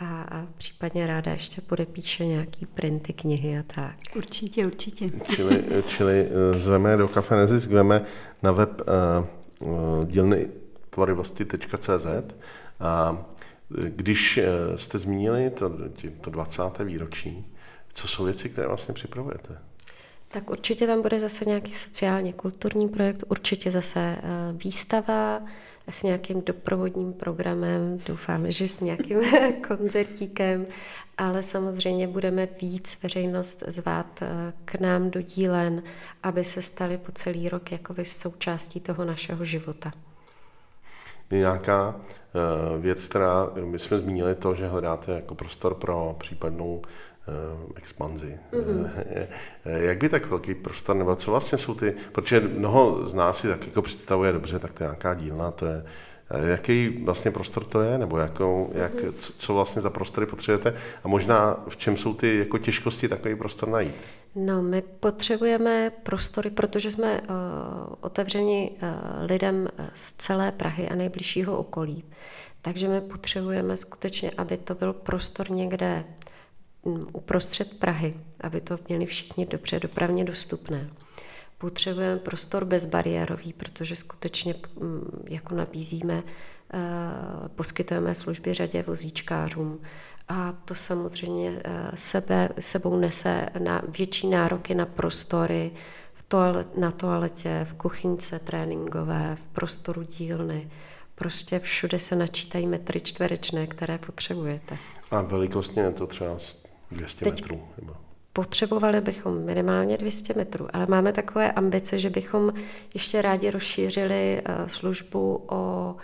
[0.00, 3.96] a, a případně ráda ještě podepíše nějaký printy, knihy a tak.
[4.16, 5.10] Určitě, určitě.
[5.30, 8.02] Čili, čili eh, zveme do Kafe Nezisk, zveme
[8.42, 8.82] na web
[9.60, 10.48] uh, uh, dílny
[10.90, 12.06] tvorivosti.cz
[12.80, 13.24] a
[13.70, 14.40] když
[14.76, 15.72] jste zmínili to,
[16.20, 16.62] to 20.
[16.84, 17.46] výročí,
[17.92, 19.58] co jsou věci, které vlastně připravujete?
[20.28, 24.16] Tak určitě tam bude zase nějaký sociálně kulturní projekt, určitě zase
[24.52, 25.42] výstava,
[25.90, 29.20] s nějakým doprovodním programem, doufám, že s nějakým
[29.68, 30.66] koncertíkem,
[31.18, 35.82] ale samozřejmě budeme víc veřejnost zvát eh, k nám do dílen,
[36.22, 39.92] aby se stali po celý rok jakoby součástí toho našeho života.
[41.30, 46.82] Je nějaká eh, věc, která, my jsme zmínili to, že hledáte jako prostor pro případnou
[47.76, 48.38] expanzi.
[48.52, 48.90] Mm-hmm.
[49.64, 53.48] Jak by tak velký prostor, nebo co vlastně jsou ty, protože mnoho z nás si
[53.48, 55.84] tak jako představuje dobře, tak to je nějaká dílna, to je,
[56.44, 61.64] jaký vlastně prostor to je, nebo jakou, jak, co vlastně za prostory potřebujete a možná
[61.68, 63.94] v čem jsou ty jako těžkosti takový prostor najít?
[64.34, 67.26] No, my potřebujeme prostory, protože jsme uh,
[68.00, 68.88] otevřeni uh,
[69.26, 72.04] lidem z celé Prahy a nejbližšího okolí.
[72.62, 76.04] Takže my potřebujeme skutečně, aby to byl prostor někde
[77.12, 80.90] uprostřed Prahy, aby to měli všichni dobře dopravně dostupné.
[81.58, 84.54] Potřebujeme prostor bezbariérový, protože skutečně
[85.28, 86.78] jako nabízíme, eh,
[87.48, 89.80] poskytujeme služby řadě vozíčkářům
[90.28, 95.70] a to samozřejmě eh, sebe, sebou nese na větší nároky na prostory,
[96.14, 100.70] v toalet, na toaletě, v kuchyňce tréninkové, v prostoru dílny.
[101.14, 104.76] Prostě všude se načítají metry čtverečné, které potřebujete.
[105.10, 106.38] A velikostně je to třeba
[106.92, 107.68] 200 Teď metrů.
[107.80, 107.96] Nebo?
[108.32, 112.52] Potřebovali bychom minimálně 200 metrů, ale máme takové ambice, že bychom
[112.94, 115.96] ještě rádi rozšířili eh, službu o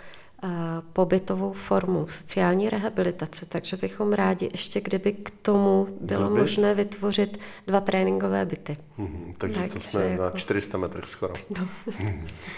[0.93, 7.39] pobytovou formu sociální rehabilitace, takže bychom rádi ještě, kdyby k tomu bylo Byl možné vytvořit
[7.67, 8.77] dva tréninkové byty.
[8.97, 10.23] Mm, takže, takže to jsme jako...
[10.23, 11.33] na 400 metrech skoro.
[11.59, 11.67] No,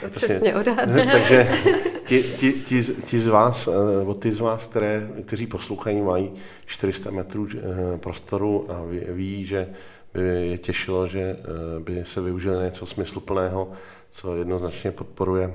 [0.01, 1.05] to přesně odhadne.
[1.11, 1.49] takže
[2.05, 6.31] ti, ti, ti, ti z vás, eh, nebo ty z vás, které, kteří poslouchají, mají
[6.65, 9.69] 400 metrů eh, prostoru a ví, ví že
[10.13, 13.71] by je těšilo, že eh, by se využilo něco smysluplného,
[14.09, 15.53] co jednoznačně podporuje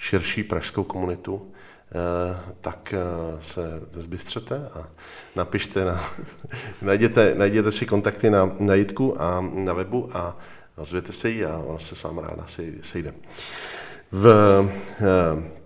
[0.00, 4.88] širší pražskou komunitu, eh, tak eh, se zbystřete a
[5.36, 6.04] napište, na,
[6.82, 10.36] najděte, najděte si kontakty na, na Jitku a na webu a
[10.76, 12.46] ozvěte se jí a ona se s vámi ráda
[12.82, 13.14] sejde.
[14.12, 14.26] V
[15.00, 15.60] eh,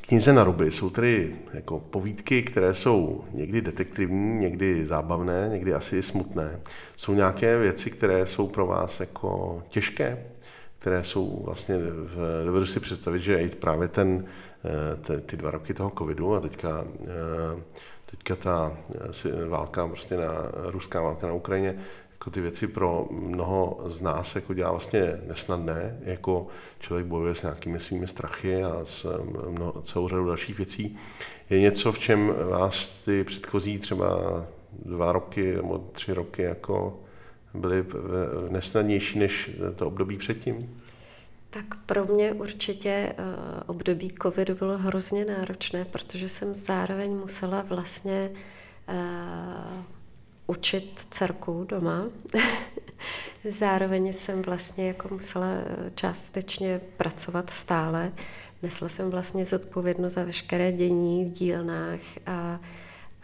[0.00, 6.02] knize na ruby jsou tedy jako povídky, které jsou někdy detektivní, někdy zábavné, někdy asi
[6.02, 6.60] smutné.
[6.96, 10.18] Jsou nějaké věci, které jsou pro vás jako těžké,
[10.84, 11.78] které jsou vlastně,
[12.44, 14.24] dovedu si představit, že právě ten,
[15.14, 17.62] eh, ty dva roky toho covidu a teďka, eh,
[18.06, 18.78] teďka ta
[19.24, 20.32] eh, válka, prostě na,
[20.66, 21.76] ruská válka na Ukrajině,
[22.10, 26.46] jako ty věci pro mnoho z nás jako dělá vlastně nesnadné, jako
[26.80, 30.96] člověk bojuje s nějakými svými strachy a s mnoho, celou řadou dalších věcí.
[31.50, 34.18] Je něco, v čem vás ty předchozí třeba
[34.84, 37.03] dva roky nebo tři roky jako
[37.54, 37.84] byly
[38.48, 40.76] nesnadnější než to období předtím?
[41.50, 48.30] Tak pro mě určitě uh, období covidu bylo hrozně náročné, protože jsem zároveň musela vlastně
[48.88, 49.82] uh,
[50.46, 52.04] učit dcerku doma.
[53.50, 55.46] zároveň jsem vlastně jako musela
[55.94, 58.12] částečně pracovat stále.
[58.62, 62.66] Nesla jsem vlastně zodpovědnost za veškeré dění v dílnách a uh,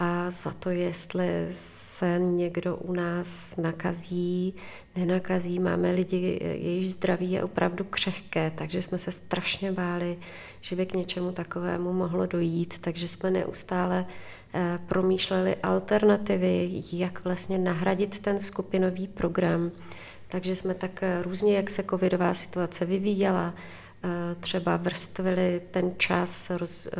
[0.01, 4.55] a za to, jestli se někdo u nás nakazí,
[4.97, 5.59] nenakazí.
[5.59, 10.19] Máme lidi, jejichž zdraví je opravdu křehké, takže jsme se strašně báli,
[10.61, 14.07] že by k něčemu takovému mohlo dojít, takže jsme neustále
[14.55, 19.71] eh, promýšleli alternativy, jak vlastně nahradit ten skupinový program.
[20.29, 23.55] Takže jsme tak eh, různě, jak se covidová situace vyvíjela,
[24.41, 26.91] třeba vrstvili ten čas roz, eh,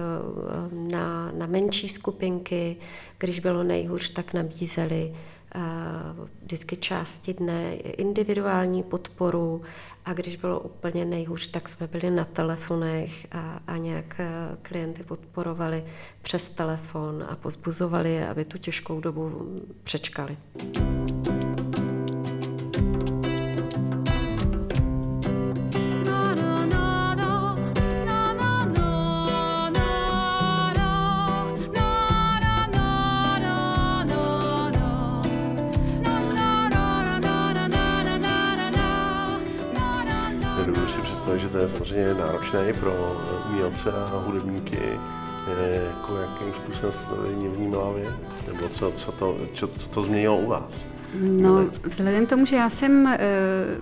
[0.73, 2.77] na, na menší skupinky,
[3.19, 5.15] když bylo nejhůř, tak nabízeli
[5.55, 5.61] eh,
[6.43, 9.63] vždycky části dne individuální podporu
[10.05, 14.21] a když bylo úplně nejhůř, tak jsme byli na telefonech a, a nějak
[14.63, 15.85] klienty podporovali
[16.23, 19.51] přes telefon a pozbuzovali je, aby tu těžkou dobu
[19.85, 20.37] přečkali.
[41.61, 43.17] Je samozřejmě náročné i pro
[43.51, 45.01] umělce a hudebníky,
[45.91, 47.17] jako jakým způsobem jste to
[47.57, 48.09] vnímala vy?
[48.53, 50.87] Nebo co, co, to, co, co to změnilo u vás?
[51.21, 53.19] No, vzhledem k tomu, že já jsem e,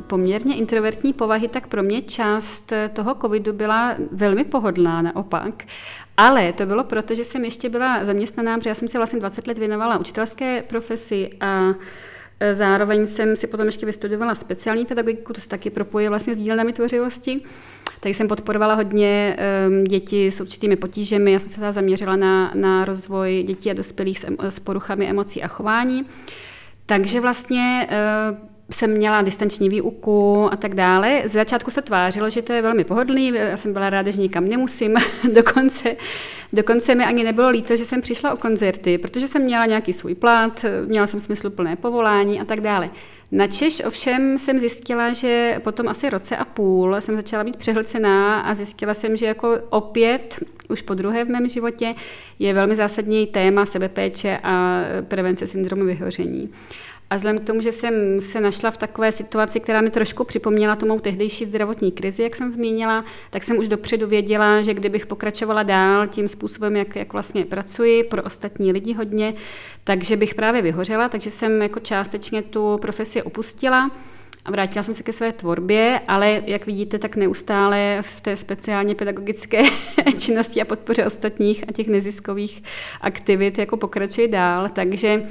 [0.07, 5.65] poměrně introvertní povahy, tak pro mě část eh, toho covidu byla velmi pohodlná naopak.
[6.17, 9.47] Ale to bylo proto, že jsem ještě byla zaměstnaná, protože já jsem se vlastně 20
[9.47, 11.75] let věnovala učitelské profesi a Eh,
[12.53, 16.73] zároveň jsem si potom ještě vystudovala speciální pedagogiku, to se taky propoje vlastně s dílnami
[16.73, 17.41] tvořivosti.
[18.01, 19.37] Takže jsem podporovala hodně
[19.69, 21.33] um, děti s určitými potížemi.
[21.33, 25.43] Já jsem se teda zaměřila na, na rozvoj dětí a dospělých s, s poruchami emocí
[25.43, 26.07] a chování.
[26.87, 27.89] Takže vlastně
[28.31, 28.39] uh,
[28.71, 31.23] jsem měla distanční výuku a tak dále.
[31.25, 34.49] Z začátku se tvářilo, že to je velmi pohodlný, já jsem byla ráda, že nikam
[34.49, 34.97] nemusím,
[35.33, 35.97] dokonce,
[36.53, 40.15] dokonce mi ani nebylo líto, že jsem přišla o koncerty, protože jsem měla nějaký svůj
[40.15, 42.91] plat, měla jsem smysluplné povolání a tak dále.
[43.33, 48.41] Na Češ ovšem jsem zjistila, že potom asi roce a půl jsem začala být přehlcená
[48.41, 51.95] a zjistila jsem, že jako opět, už po druhé v mém životě,
[52.39, 56.51] je velmi zásadní téma sebepéče a prevence syndromu vyhoření.
[57.11, 60.77] A vzhledem k tomu, že jsem se našla v takové situaci, která mi trošku připomněla
[60.77, 65.07] tu mou tehdejší zdravotní krizi, jak jsem zmínila, tak jsem už dopředu věděla, že kdybych
[65.07, 69.35] pokračovala dál tím způsobem, jak, jak vlastně pracuji pro ostatní lidi hodně,
[69.85, 73.91] takže bych právě vyhořela, takže jsem jako částečně tu profesi opustila.
[74.45, 78.95] A vrátila jsem se ke své tvorbě, ale jak vidíte, tak neustále v té speciálně
[78.95, 79.63] pedagogické
[80.19, 82.63] činnosti a podpoře ostatních a těch neziskových
[83.01, 84.69] aktivit jako pokračuji dál.
[84.69, 85.23] Takže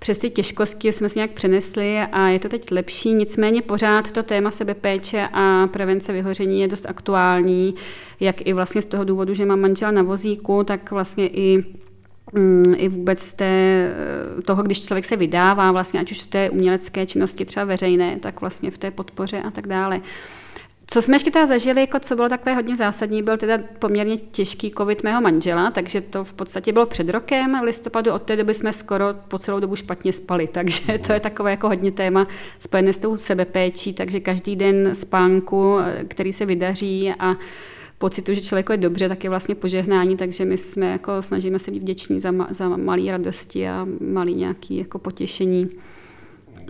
[0.00, 4.22] přes ty těžkosti jsme si nějak přenesli a je to teď lepší, nicméně pořád to
[4.22, 7.74] téma sebepéče a prevence vyhoření je dost aktuální,
[8.20, 11.64] jak i vlastně z toho důvodu, že mám manžela na vozíku, tak vlastně i
[12.32, 13.94] mm, i vůbec té,
[14.46, 18.40] toho, když člověk se vydává, vlastně ať už v té umělecké činnosti třeba veřejné, tak
[18.40, 20.00] vlastně v té podpoře a tak dále.
[20.92, 24.70] Co jsme ještě teda zažili, jako co bylo takové hodně zásadní, byl teda poměrně těžký
[24.78, 28.72] covid mého manžela, takže to v podstatě bylo před rokem, listopadu od té doby jsme
[28.72, 32.26] skoro po celou dobu špatně spali, takže to je takové jako hodně téma
[32.58, 35.76] spojené s tou sebepéčí, takže každý den spánku,
[36.08, 37.36] který se vydaří a
[37.98, 41.70] pocitu, že člověku je dobře, tak je vlastně požehnání, takže my jsme jako snažíme se
[41.70, 45.70] být vděční za, ma, za malé radosti a malý nějaký jako potěšení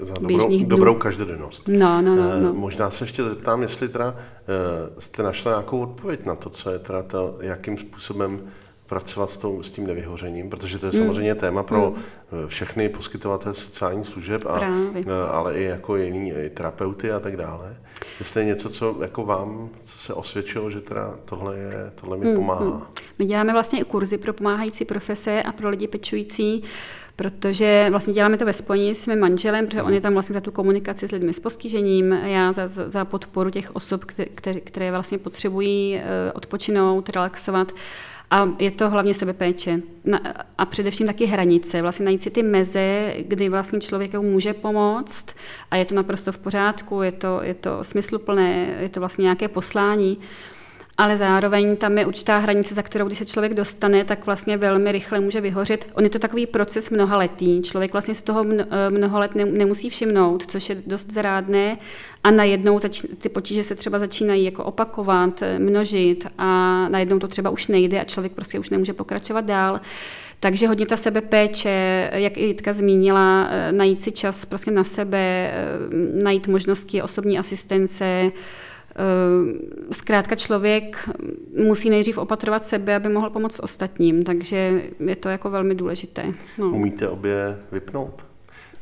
[0.02, 1.68] za dobrou, dobrou každodennost.
[1.68, 2.52] No, no, no, no.
[2.52, 6.78] Možná se ještě zeptám, jestli teda eh, jste našla nějakou odpověď na to, co je
[6.78, 8.40] teda to, jakým způsobem
[8.90, 11.00] pracovat s, tou, s tím nevyhořením, protože to je hmm.
[11.00, 11.94] samozřejmě téma pro
[12.30, 12.48] hmm.
[12.48, 15.04] všechny poskytovatele sociálních služeb, a, Právě.
[15.30, 17.76] ale i jako jiný i terapeuty a tak dále.
[18.18, 22.26] Jestli je něco, co jako vám co se osvědčilo, že teda tohle, je, tohle mi
[22.26, 22.34] hmm.
[22.34, 22.60] pomáhá.
[22.60, 22.82] Hmm.
[23.18, 26.62] My děláme vlastně i kurzy pro pomáhající profese a pro lidi pečující
[27.20, 30.40] protože vlastně děláme to ve spojení s mým manželem, protože on je tam vlastně za
[30.40, 34.04] tu komunikaci s lidmi s postižením, já za, za podporu těch osob,
[34.34, 37.72] které, které vlastně potřebují eh, odpočinout, relaxovat.
[38.30, 39.80] A je to hlavně sebepéče.
[40.58, 45.26] A především taky hranice, vlastně najít si ty meze, kdy vlastně člověk může pomoct
[45.70, 49.48] a je to naprosto v pořádku, je to, je to smysluplné, je to vlastně nějaké
[49.48, 50.18] poslání
[51.00, 54.92] ale zároveň tam je určitá hranice, za kterou, když se člověk dostane, tak vlastně velmi
[54.92, 55.86] rychle může vyhořet.
[55.94, 57.62] On je to takový proces mnohaletý.
[57.62, 61.78] Člověk vlastně z toho eh, mnoho let nemusí všimnout, což je dost zrádné
[62.24, 67.28] a najednou zač- ty potíže se třeba začínají jako opakovat, eh, množit a najednou to
[67.28, 69.80] třeba už nejde a člověk prostě už nemůže pokračovat dál.
[70.40, 75.52] Takže hodně ta sebepéče, jak i Jitka zmínila, eh, najít si čas prostě na sebe,
[76.22, 78.32] najít možnosti osobní asistence, Eh,
[79.90, 81.08] zkrátka člověk
[81.56, 86.32] musí nejdřív opatrovat sebe, aby mohl pomoct ostatním, takže je to jako velmi důležité.
[86.58, 86.68] No.
[86.68, 88.26] Umíte obě vypnout?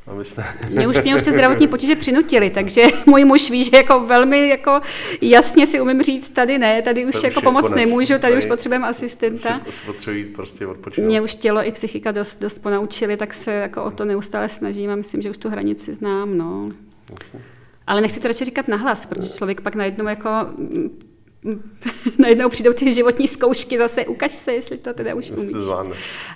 [0.06, 0.44] Abyste...
[0.70, 4.48] Mě už, mě už ty zdravotní potíže přinutili, takže můj muž ví, že jako velmi
[4.48, 4.80] jako
[5.20, 7.88] jasně si umím říct, tady ne, tady už, jako pomoc konec.
[7.88, 9.60] nemůžu, tady, tady už potřebujeme asistenta.
[9.86, 11.06] Potřebuji prostě odpočinout.
[11.06, 14.90] Mě už tělo i psychika dost, dost ponaučili, tak se jako o to neustále snažím
[14.90, 16.38] a myslím, že už tu hranici znám.
[16.38, 16.68] No.
[17.10, 17.40] Jasně.
[17.88, 20.30] Ale nechci to radši říkat nahlas, protože člověk pak najednou jako
[22.18, 25.66] najednou přijdou ty životní zkoušky zase, ukaž se, jestli to teda už umíš.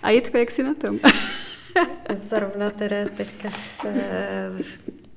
[0.03, 0.99] A Jitko, jak jsi na tom?
[2.15, 3.89] Zrovna teda teďka se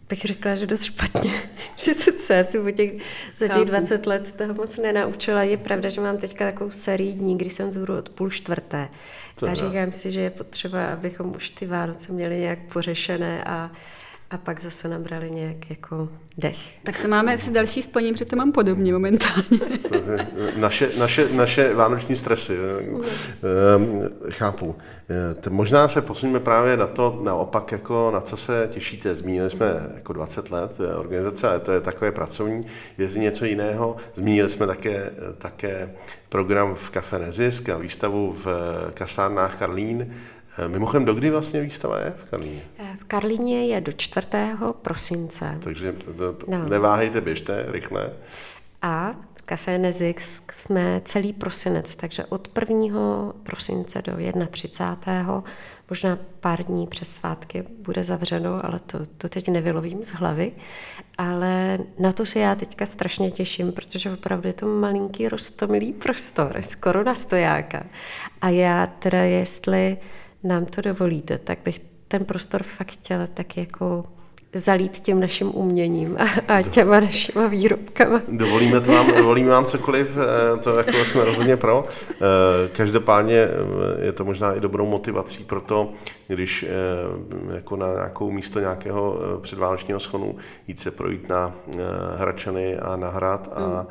[0.10, 2.92] bych řekla, že dost špatně, že jsem se asi po těch,
[3.36, 5.44] za těch 20 let toho moc nenaučila.
[5.44, 8.90] Je pravda, že mám teďka takovou sérii dní, kdy jsem zhůru od půl čtvrté.
[9.36, 13.72] To a říkám si, že je potřeba, abychom už ty Vánoce měli nějak pořešené a
[14.32, 16.58] a pak zase nabrali nějak jako dech.
[16.84, 19.60] Tak to máme asi další spojení, protože to mám podobně momentálně.
[20.58, 22.58] Naše, naše, naše vánoční stresy,
[22.92, 23.06] uh,
[24.30, 24.76] chápu.
[25.10, 29.16] Eh, možná se posuneme právě na to, naopak, jako na co se těšíte.
[29.16, 29.66] Zmínili jsme
[29.96, 32.66] jako 20 let eh, organizace, ale to je takové pracovní,
[32.98, 33.96] je něco jiného.
[34.16, 35.92] Zmínili jsme také, také
[36.30, 38.48] program v Café Nezisk a výstavu v
[38.94, 40.14] kasárnách Karlín.
[40.58, 42.62] Eh, mimochodem, dokdy vlastně výstava je v Karlíně?
[42.80, 44.74] Eh, v Karlíně je do 4.
[44.82, 45.58] prosince.
[45.60, 45.96] Takže
[46.48, 46.70] no.
[46.70, 48.12] neváhejte, běžte rychle.
[48.82, 53.34] A v Café Nezix jsme celý prosinec, takže od 1.
[53.44, 54.14] prosince do
[54.50, 55.44] 31.
[55.90, 60.52] možná pár dní přes svátky bude zavřeno, ale to, to teď nevylovím z hlavy.
[61.18, 66.58] Ale na to se já teďka strašně těším, protože opravdu je to malinký rostomilý prostor,
[66.62, 67.84] skoro na stojáka.
[68.42, 69.98] A já teda, jestli
[70.46, 74.04] nám to dovolíte, tak bych ten prostor fakt chtěla tak jako
[74.56, 78.22] zalít tím naším uměním a, a těma našima výrobkama.
[78.28, 81.88] Dovolíme, to vám, dovolíme vám cokoliv, eh, to jako jsme rozhodně pro.
[82.12, 82.16] Eh,
[82.78, 85.94] každopádně eh, je to možná i dobrou motivací pro to,
[86.28, 86.66] když
[87.56, 90.36] jako na nějakou místo nějakého předvánočního schonu
[90.68, 91.56] jít se projít na
[92.18, 93.88] Hračany a na Hrad a hmm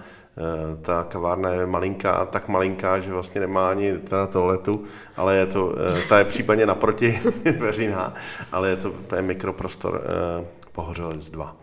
[0.82, 4.84] ta kavárna je malinká, tak malinká, že vlastně nemá ani teda toaletu,
[5.16, 7.20] ale je to, eh, ta je případně naproti
[7.58, 8.14] veřejná,
[8.52, 11.56] ale je to je mikroprostor eh, Pohořelec 2.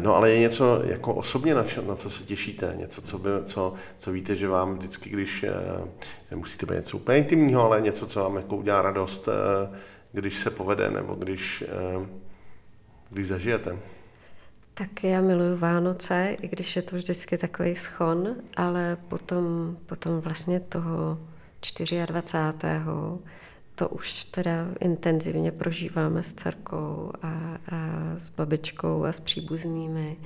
[0.00, 3.74] No ale je něco jako osobně, na, na co se těšíte, něco, co, by, co,
[3.98, 5.44] co víte, že vám vždycky, když
[6.30, 9.28] nemusíte být něco úplně intimního, ale něco, co vám jako udělá radost,
[10.12, 11.64] když se povede nebo když,
[13.10, 13.78] když zažijete.
[14.80, 20.60] Tak já miluju Vánoce, i když je to vždycky takový schon, ale potom, potom vlastně
[20.60, 21.18] toho
[22.06, 22.68] 24.
[23.74, 27.28] to už teda intenzivně prožíváme s dcerkou a,
[27.72, 30.16] a s babičkou a s příbuznými.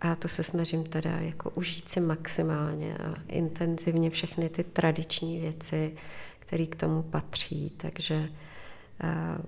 [0.00, 5.94] A to se snažím teda jako užít si maximálně a intenzivně všechny ty tradiční věci,
[6.38, 7.72] které k tomu patří.
[7.76, 8.28] Takže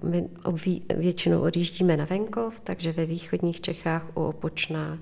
[0.03, 4.99] my obví, většinou odjíždíme na venkov, takže ve východních Čechách u Opočna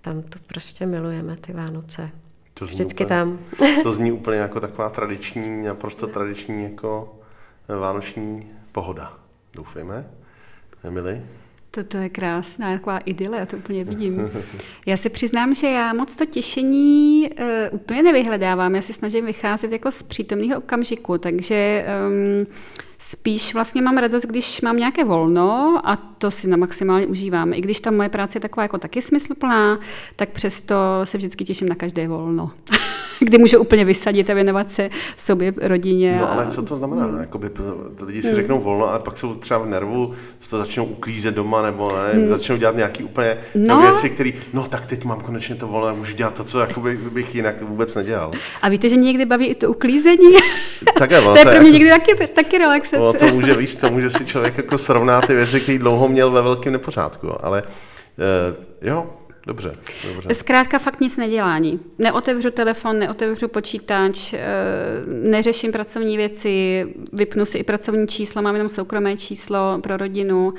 [0.00, 2.10] tam to prostě milujeme, ty Vánoce.
[2.54, 3.38] To zní Vždycky úplně, tam.
[3.82, 7.18] To zní úplně jako taková tradiční, naprosto tradiční jako
[7.80, 9.18] vánoční pohoda.
[9.54, 10.10] Doufejme.
[10.84, 11.22] Emily?
[11.70, 14.30] To, to je krásná taková idyle, já to úplně vidím.
[14.86, 18.74] Já si přiznám, že já moc to těšení uh, úplně nevyhledávám.
[18.74, 22.46] Já si snažím vycházet jako z přítomného okamžiku, takže um,
[22.98, 27.52] spíš vlastně mám radost, když mám nějaké volno a to si na maximálně užívám.
[27.52, 29.78] I když ta moje práce je taková jako taky smysluplná,
[30.16, 30.74] tak přesto
[31.04, 32.50] se vždycky těším na každé volno.
[33.20, 36.18] kdy můžu úplně vysadit a věnovat se sobě, rodině.
[36.20, 37.04] No ale co to znamená?
[37.04, 37.20] Hmm.
[37.20, 37.50] Jakoby,
[38.06, 38.36] lidi si hmm.
[38.36, 40.12] řeknou volno a pak jsou třeba v nervu,
[40.50, 42.28] to začnou uklízet doma nebo ne, hmm.
[42.28, 43.80] začnou dělat nějaké úplně no.
[43.80, 46.96] věci, které, no tak teď mám konečně to volno a můžu dělat to, co jakoby,
[46.96, 48.32] bych jinak vůbec nedělal.
[48.62, 50.34] A víte, že mě někdy baví i to uklízení?
[50.98, 52.58] Tak je, to je pro mě někdy taky, taky
[52.92, 53.24] relaxace.
[53.24, 56.30] No, to může víc, to může si člověk jako srovná ty věci, které dlouho měl
[56.30, 59.10] ve velkém nepořádku, ale uh, jo,
[59.48, 59.76] Dobře,
[60.08, 60.34] dobře.
[60.34, 61.80] Zkrátka fakt nic nedělání.
[61.98, 64.38] Neotevřu telefon, neotevřu počítač, eh,
[65.06, 70.54] neřeším pracovní věci, vypnu si i pracovní číslo, mám jenom soukromé číslo pro rodinu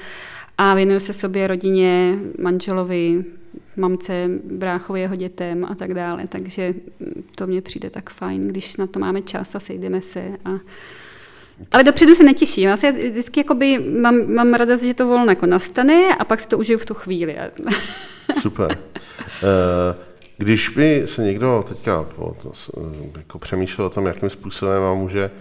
[0.58, 3.26] a věnuju se sobě, rodině, manželovi,
[3.78, 6.28] mamce, bráchovi, jeho dětem a tak dále.
[6.28, 6.74] Takže
[7.36, 10.52] to mně přijde tak fajn, když na to máme čas a sejdeme se a
[11.72, 12.70] ale dopředu se netěším.
[12.70, 16.48] Já se vždycky jakoby mám, mám radost, že to volno jako nastane a pak si
[16.48, 17.38] to užiju v tu chvíli.
[18.40, 18.78] Super.
[19.44, 19.96] Eh,
[20.38, 22.06] když by se někdo teďka
[23.18, 25.32] jako přemýšlel o tom, jakým způsobem vám může eh,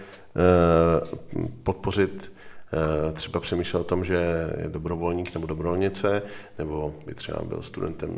[1.63, 2.31] podpořit
[3.09, 4.13] eh, třeba přemýšlel o tom, že
[4.63, 6.21] je dobrovolník nebo dobrovolnice,
[6.57, 8.17] nebo by třeba byl studentem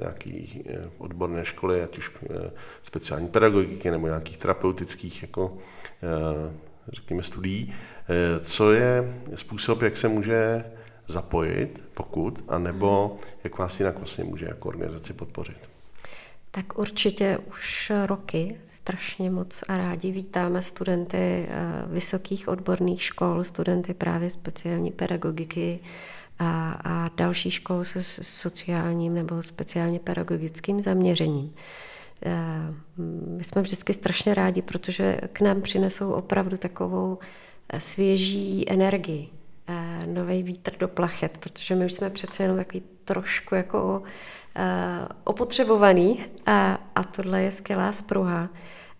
[0.00, 0.64] nějaký
[0.98, 2.12] odborné školy, ať už
[2.82, 5.58] speciální pedagogiky nebo nějakých terapeutických jako,
[6.92, 7.74] řekněme, studií.
[8.40, 10.64] Co je způsob, jak se může
[11.06, 15.58] zapojit, pokud, anebo jak vás jinak vlastně může jako organizaci podpořit?
[16.50, 21.46] Tak určitě už roky strašně moc a rádi vítáme studenty eh,
[21.86, 25.80] vysokých odborných škol, studenty právě speciální pedagogiky
[26.38, 31.54] a, a další škol se sociálním nebo speciálně pedagogickým zaměřením.
[32.22, 32.74] Eh,
[33.26, 37.18] my jsme vždycky strašně rádi, protože k nám přinesou opravdu takovou
[37.68, 39.28] eh, svěží energii
[40.06, 44.02] nový vítr do plachet, protože my už jsme přece jenom takový trošku jako
[45.24, 48.48] opotřebovaný a, a tohle je skvělá spruha.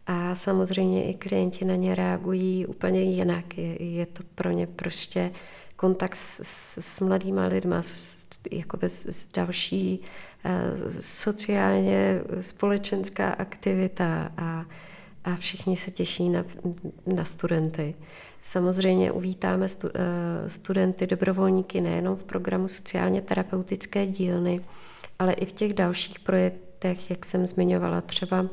[0.07, 3.59] A samozřejmě i klienti na ně reagují úplně jinak.
[3.59, 5.33] Je, je to pro ně prostě
[5.77, 10.01] kontakt s, s, s mladýma lidma, s, jakoby s, s další
[11.01, 14.65] sociálně společenská aktivita a,
[15.25, 16.45] a všichni se těší na,
[17.07, 17.95] na studenty.
[18.41, 24.61] Samozřejmě uvítáme stu, eh, studenty, dobrovolníky nejenom v programu sociálně terapeutické dílny,
[25.19, 28.47] ale i v těch dalších projektech, jak jsem zmiňovala, třeba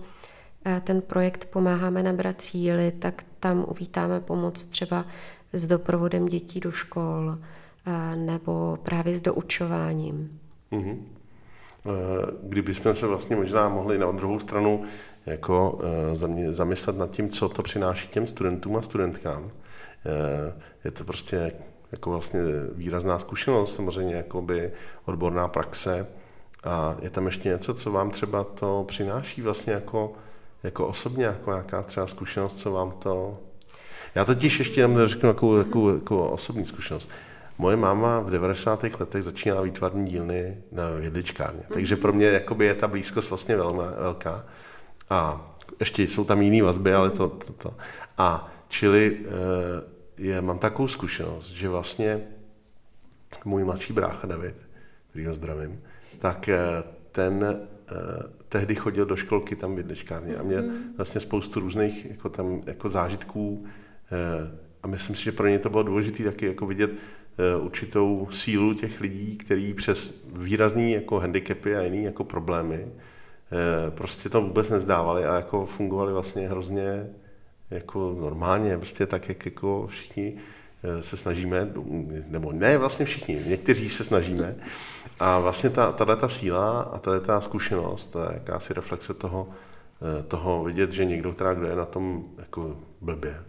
[0.66, 5.06] eh, ten projekt Pomáháme nabrat cíly, tak tam uvítáme pomoc třeba
[5.54, 7.38] s doprovodem dětí do škol
[7.86, 10.39] eh, nebo právě s doučováním.
[10.72, 10.98] Mm-hmm.
[12.43, 14.84] Kdybychom se vlastně možná mohli na druhou stranu
[15.25, 15.79] jako
[16.49, 19.51] zamyslet nad tím, co to přináší těm studentům a studentkám,
[20.05, 20.53] Eh,
[20.84, 21.51] je to prostě
[21.91, 22.41] jako vlastně
[22.73, 24.71] výrazná zkušenost, samozřejmě jako by
[25.05, 26.07] odborná praxe
[26.63, 30.13] a je tam ještě něco, co vám třeba to přináší vlastně jako,
[30.63, 33.38] jako osobně, jako nějaká třeba zkušenost, co vám to...
[34.15, 37.09] Já totiž ještě jenom řeknu jako, jako, jako osobní zkušenost.
[37.58, 38.84] Moje máma v 90.
[38.84, 43.84] letech začínala výtvarní dílny na vědličkárně, takže pro mě jakoby je ta blízkost vlastně velmi
[43.99, 44.45] velká.
[45.10, 45.49] A
[45.80, 47.74] ještě jsou tam jiné vazby, ale to, to, to.
[48.18, 49.24] A čili eh,
[50.18, 52.22] je, mám takovou zkušenost, že vlastně
[53.45, 54.56] můj mladší brácha David,
[55.10, 55.82] který ho zdravím,
[56.20, 56.60] tak eh,
[57.12, 57.95] ten eh,
[58.49, 59.80] tehdy chodil do školky tam v
[60.38, 60.78] a měl mhm.
[60.97, 63.66] vlastně spoustu různých jako tam, jako zážitků
[64.84, 66.91] a myslím si, že pro ně to bylo důležité taky jako vidět
[67.61, 72.86] určitou sílu těch lidí, kteří přes výrazný jako handicapy a jiný jako problémy
[73.89, 77.07] prostě to vůbec nezdávali a jako fungovali vlastně hrozně
[77.73, 80.34] jako normálně, prostě tak, jak jako všichni
[80.84, 81.71] eh, se snažíme,
[82.27, 84.55] nebo ne vlastně všichni, někteří se snažíme.
[85.19, 90.63] A vlastně ta, ta síla a tato ta zkušenost, je jakási reflexe toho, eh, toho
[90.63, 93.43] vidět, že někdo, která kdo je na tom jako blbě,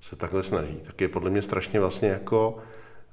[0.00, 2.58] se takhle snaží, tak je podle mě strašně vlastně jako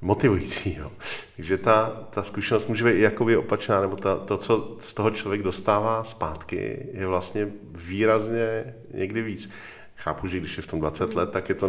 [0.01, 0.77] motivující.
[0.79, 0.91] Jo.
[1.35, 5.11] Takže ta, ta zkušenost může být i jakoby opačná, nebo ta, to, co z toho
[5.11, 9.49] člověk dostává zpátky, je vlastně výrazně někdy víc.
[9.95, 11.67] Chápu, že když je v tom 20 let, tak je to,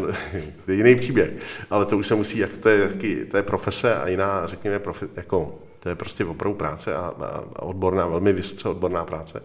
[0.65, 1.31] to je jiný příběh,
[1.71, 2.89] ale to už se musí, jak to je,
[3.31, 7.15] to je profese a jiná, řekněme, profe, jako To je prostě opravdu práce a,
[7.57, 9.43] a odborná, velmi vysoce odborná práce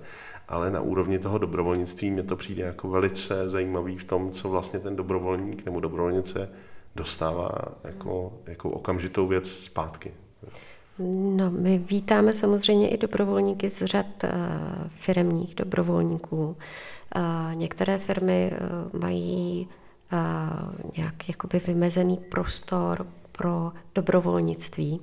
[0.52, 4.80] ale na úrovni toho dobrovolnictví mě to přijde jako velice zajímavý v tom, co vlastně
[4.80, 6.50] ten dobrovolník nebo dobrovolnice
[6.96, 7.52] dostává
[7.84, 10.14] jako, jako okamžitou věc zpátky.
[11.36, 14.30] No, my vítáme samozřejmě i dobrovolníky z řad uh,
[14.96, 16.46] firemních dobrovolníků.
[16.46, 18.52] Uh, některé firmy
[18.94, 19.68] uh, mají
[20.98, 25.02] nějak jakoby vymezený prostor pro dobrovolnictví.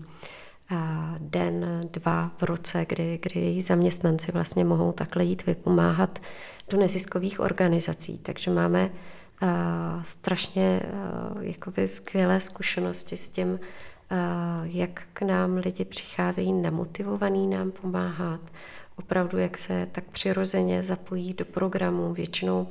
[1.19, 6.19] Den, dva v roce, kdy, kdy její zaměstnanci vlastně mohou takhle jít vypomáhat
[6.71, 8.19] do neziskových organizací.
[8.19, 8.91] Takže máme
[9.43, 9.49] uh,
[10.03, 13.59] strašně uh, jakoby skvělé zkušenosti s tím, uh,
[14.63, 18.41] jak k nám lidi přicházejí namotivovaní nám pomáhat,
[18.97, 22.15] opravdu jak se tak přirozeně zapojí do programu.
[22.15, 22.69] Většinou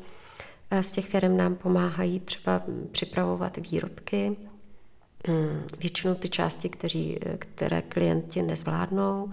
[0.82, 2.61] z těch firm nám pomáhají třeba
[2.91, 4.38] připravovat výrobky,
[5.28, 9.30] Hmm, většinou ty části, kteří, které klienti nezvládnou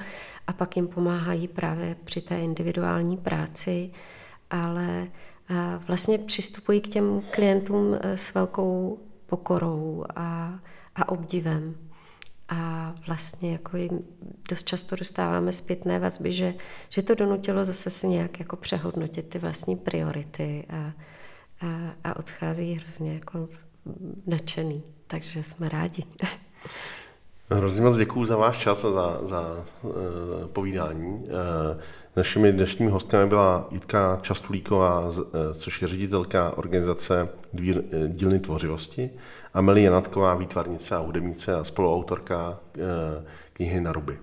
[0.47, 3.91] a pak jim pomáhají právě při té individuální práci,
[4.51, 5.09] ale
[5.87, 10.59] vlastně přistupují k těm klientům e, s velkou pokorou a,
[10.95, 11.75] a obdivem.
[12.49, 14.05] A vlastně jako jim
[14.51, 16.55] dost často dostáváme zpětné vazby, že,
[16.89, 22.75] že to donutilo zase si nějak jako přehodnotit ty vlastní priority a, a, a odchází
[22.75, 23.49] hrozně jako
[24.27, 26.05] nadšený takže jsme rádi.
[27.51, 29.93] Hrozně moc děkuji za váš čas a za, za uh,
[30.53, 31.13] povídání.
[31.13, 31.31] Uh,
[32.17, 35.13] našimi dnešními hosty byla Jitka Častulíková, uh,
[35.55, 39.11] což je ředitelka organizace Dvíl, uh, Dílny tvořivosti,
[39.55, 42.83] a Melie Janatková, výtvarnice a hudebnice a spoluautorka uh,
[43.53, 44.19] knihy Na ruby.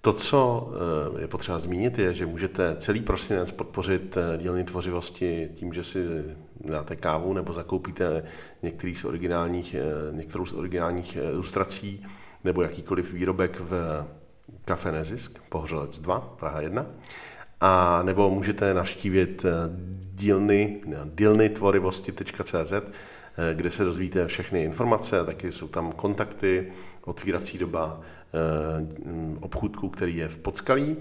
[0.00, 0.70] To, co
[1.18, 6.04] je potřeba zmínit, je, že můžete celý prosinec podpořit dílny tvořivosti tím, že si
[6.64, 8.22] dáte kávu nebo zakoupíte
[8.62, 9.76] některý z originálních,
[10.12, 12.06] některou z originálních ilustrací
[12.44, 14.04] nebo jakýkoliv výrobek v
[14.64, 16.86] Café Nezisk, Pohřelec 2, Praha 1.
[17.60, 19.50] A nebo můžete navštívit eh,
[20.14, 20.80] dílny,
[21.14, 22.72] dílnytvorivosti.cz,
[23.54, 26.72] kde se dozvíte všechny informace, taky jsou tam kontakty,
[27.04, 28.00] otvírací doba
[29.40, 30.96] obchůdku, který je v Podskalí.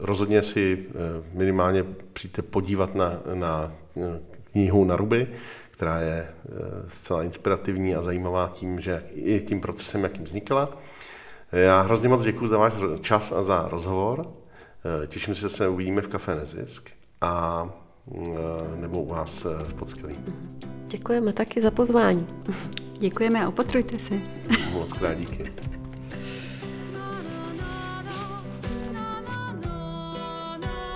[0.00, 0.92] Rozhodně si eh,
[1.32, 4.20] minimálně přijďte podívat na, na eh,
[4.52, 5.26] knihu na ruby,
[5.74, 6.50] která je eh,
[6.88, 10.78] zcela inspirativní a zajímavá tím, že i tím procesem, jakým vznikla.
[11.52, 14.26] Já hrozně moc děkuji za váš čas a za rozhovor.
[15.06, 17.68] Těším se, že se uvidíme v Café Nezisk a
[18.76, 20.16] nebo u vás v Podskelí.
[20.86, 22.26] Děkujeme taky za pozvání.
[22.98, 24.14] Děkujeme a opatrujte se.
[24.72, 25.52] Moc krát díky.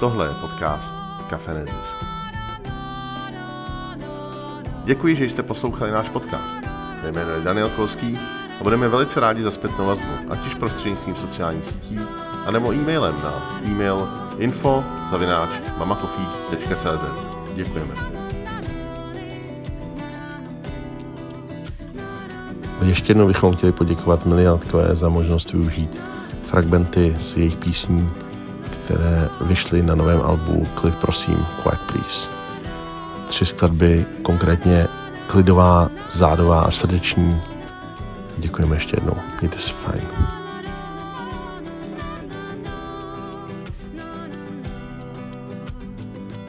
[0.00, 0.96] Tohle je podcast
[1.30, 2.17] Kafe Nezisk.
[4.88, 6.56] Děkuji, že jste poslouchali náš podcast.
[7.02, 8.18] Mé jméno je Daniel Kolský
[8.60, 11.98] a budeme velice rádi za zpětnou vazbu, ať už prostřednictvím sociálních sítí,
[12.46, 14.08] anebo e-mailem na e-mail
[14.38, 14.84] info
[17.54, 17.94] Děkujeme.
[22.84, 26.02] Ještě jednou bychom chtěli poděkovat Miliardkové za možnost využít
[26.42, 28.08] fragmenty z jejich písní
[28.70, 32.37] které vyšly na novém albu Klid prosím, Quiet please.
[33.28, 34.86] Tři skladby, konkrétně
[35.26, 37.42] klidová, zádová a srdeční.
[38.38, 39.14] Děkujeme ještě jednou.
[39.40, 40.02] Mějte se fajn.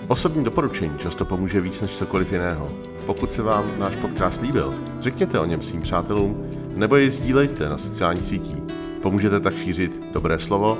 [0.08, 2.72] Osobní doporučení často pomůže víc než cokoliv jiného.
[3.06, 7.78] Pokud se vám náš podcast líbil, řekněte o něm svým přátelům nebo ji sdílejte na
[7.78, 8.64] sociálních sítích.
[9.02, 10.78] Pomůžete tak šířit dobré slovo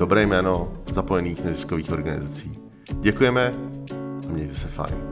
[0.00, 2.58] dobré jméno zapojených neziskových organizací.
[3.00, 3.54] Děkujeme
[4.28, 5.09] a mějte se fajn.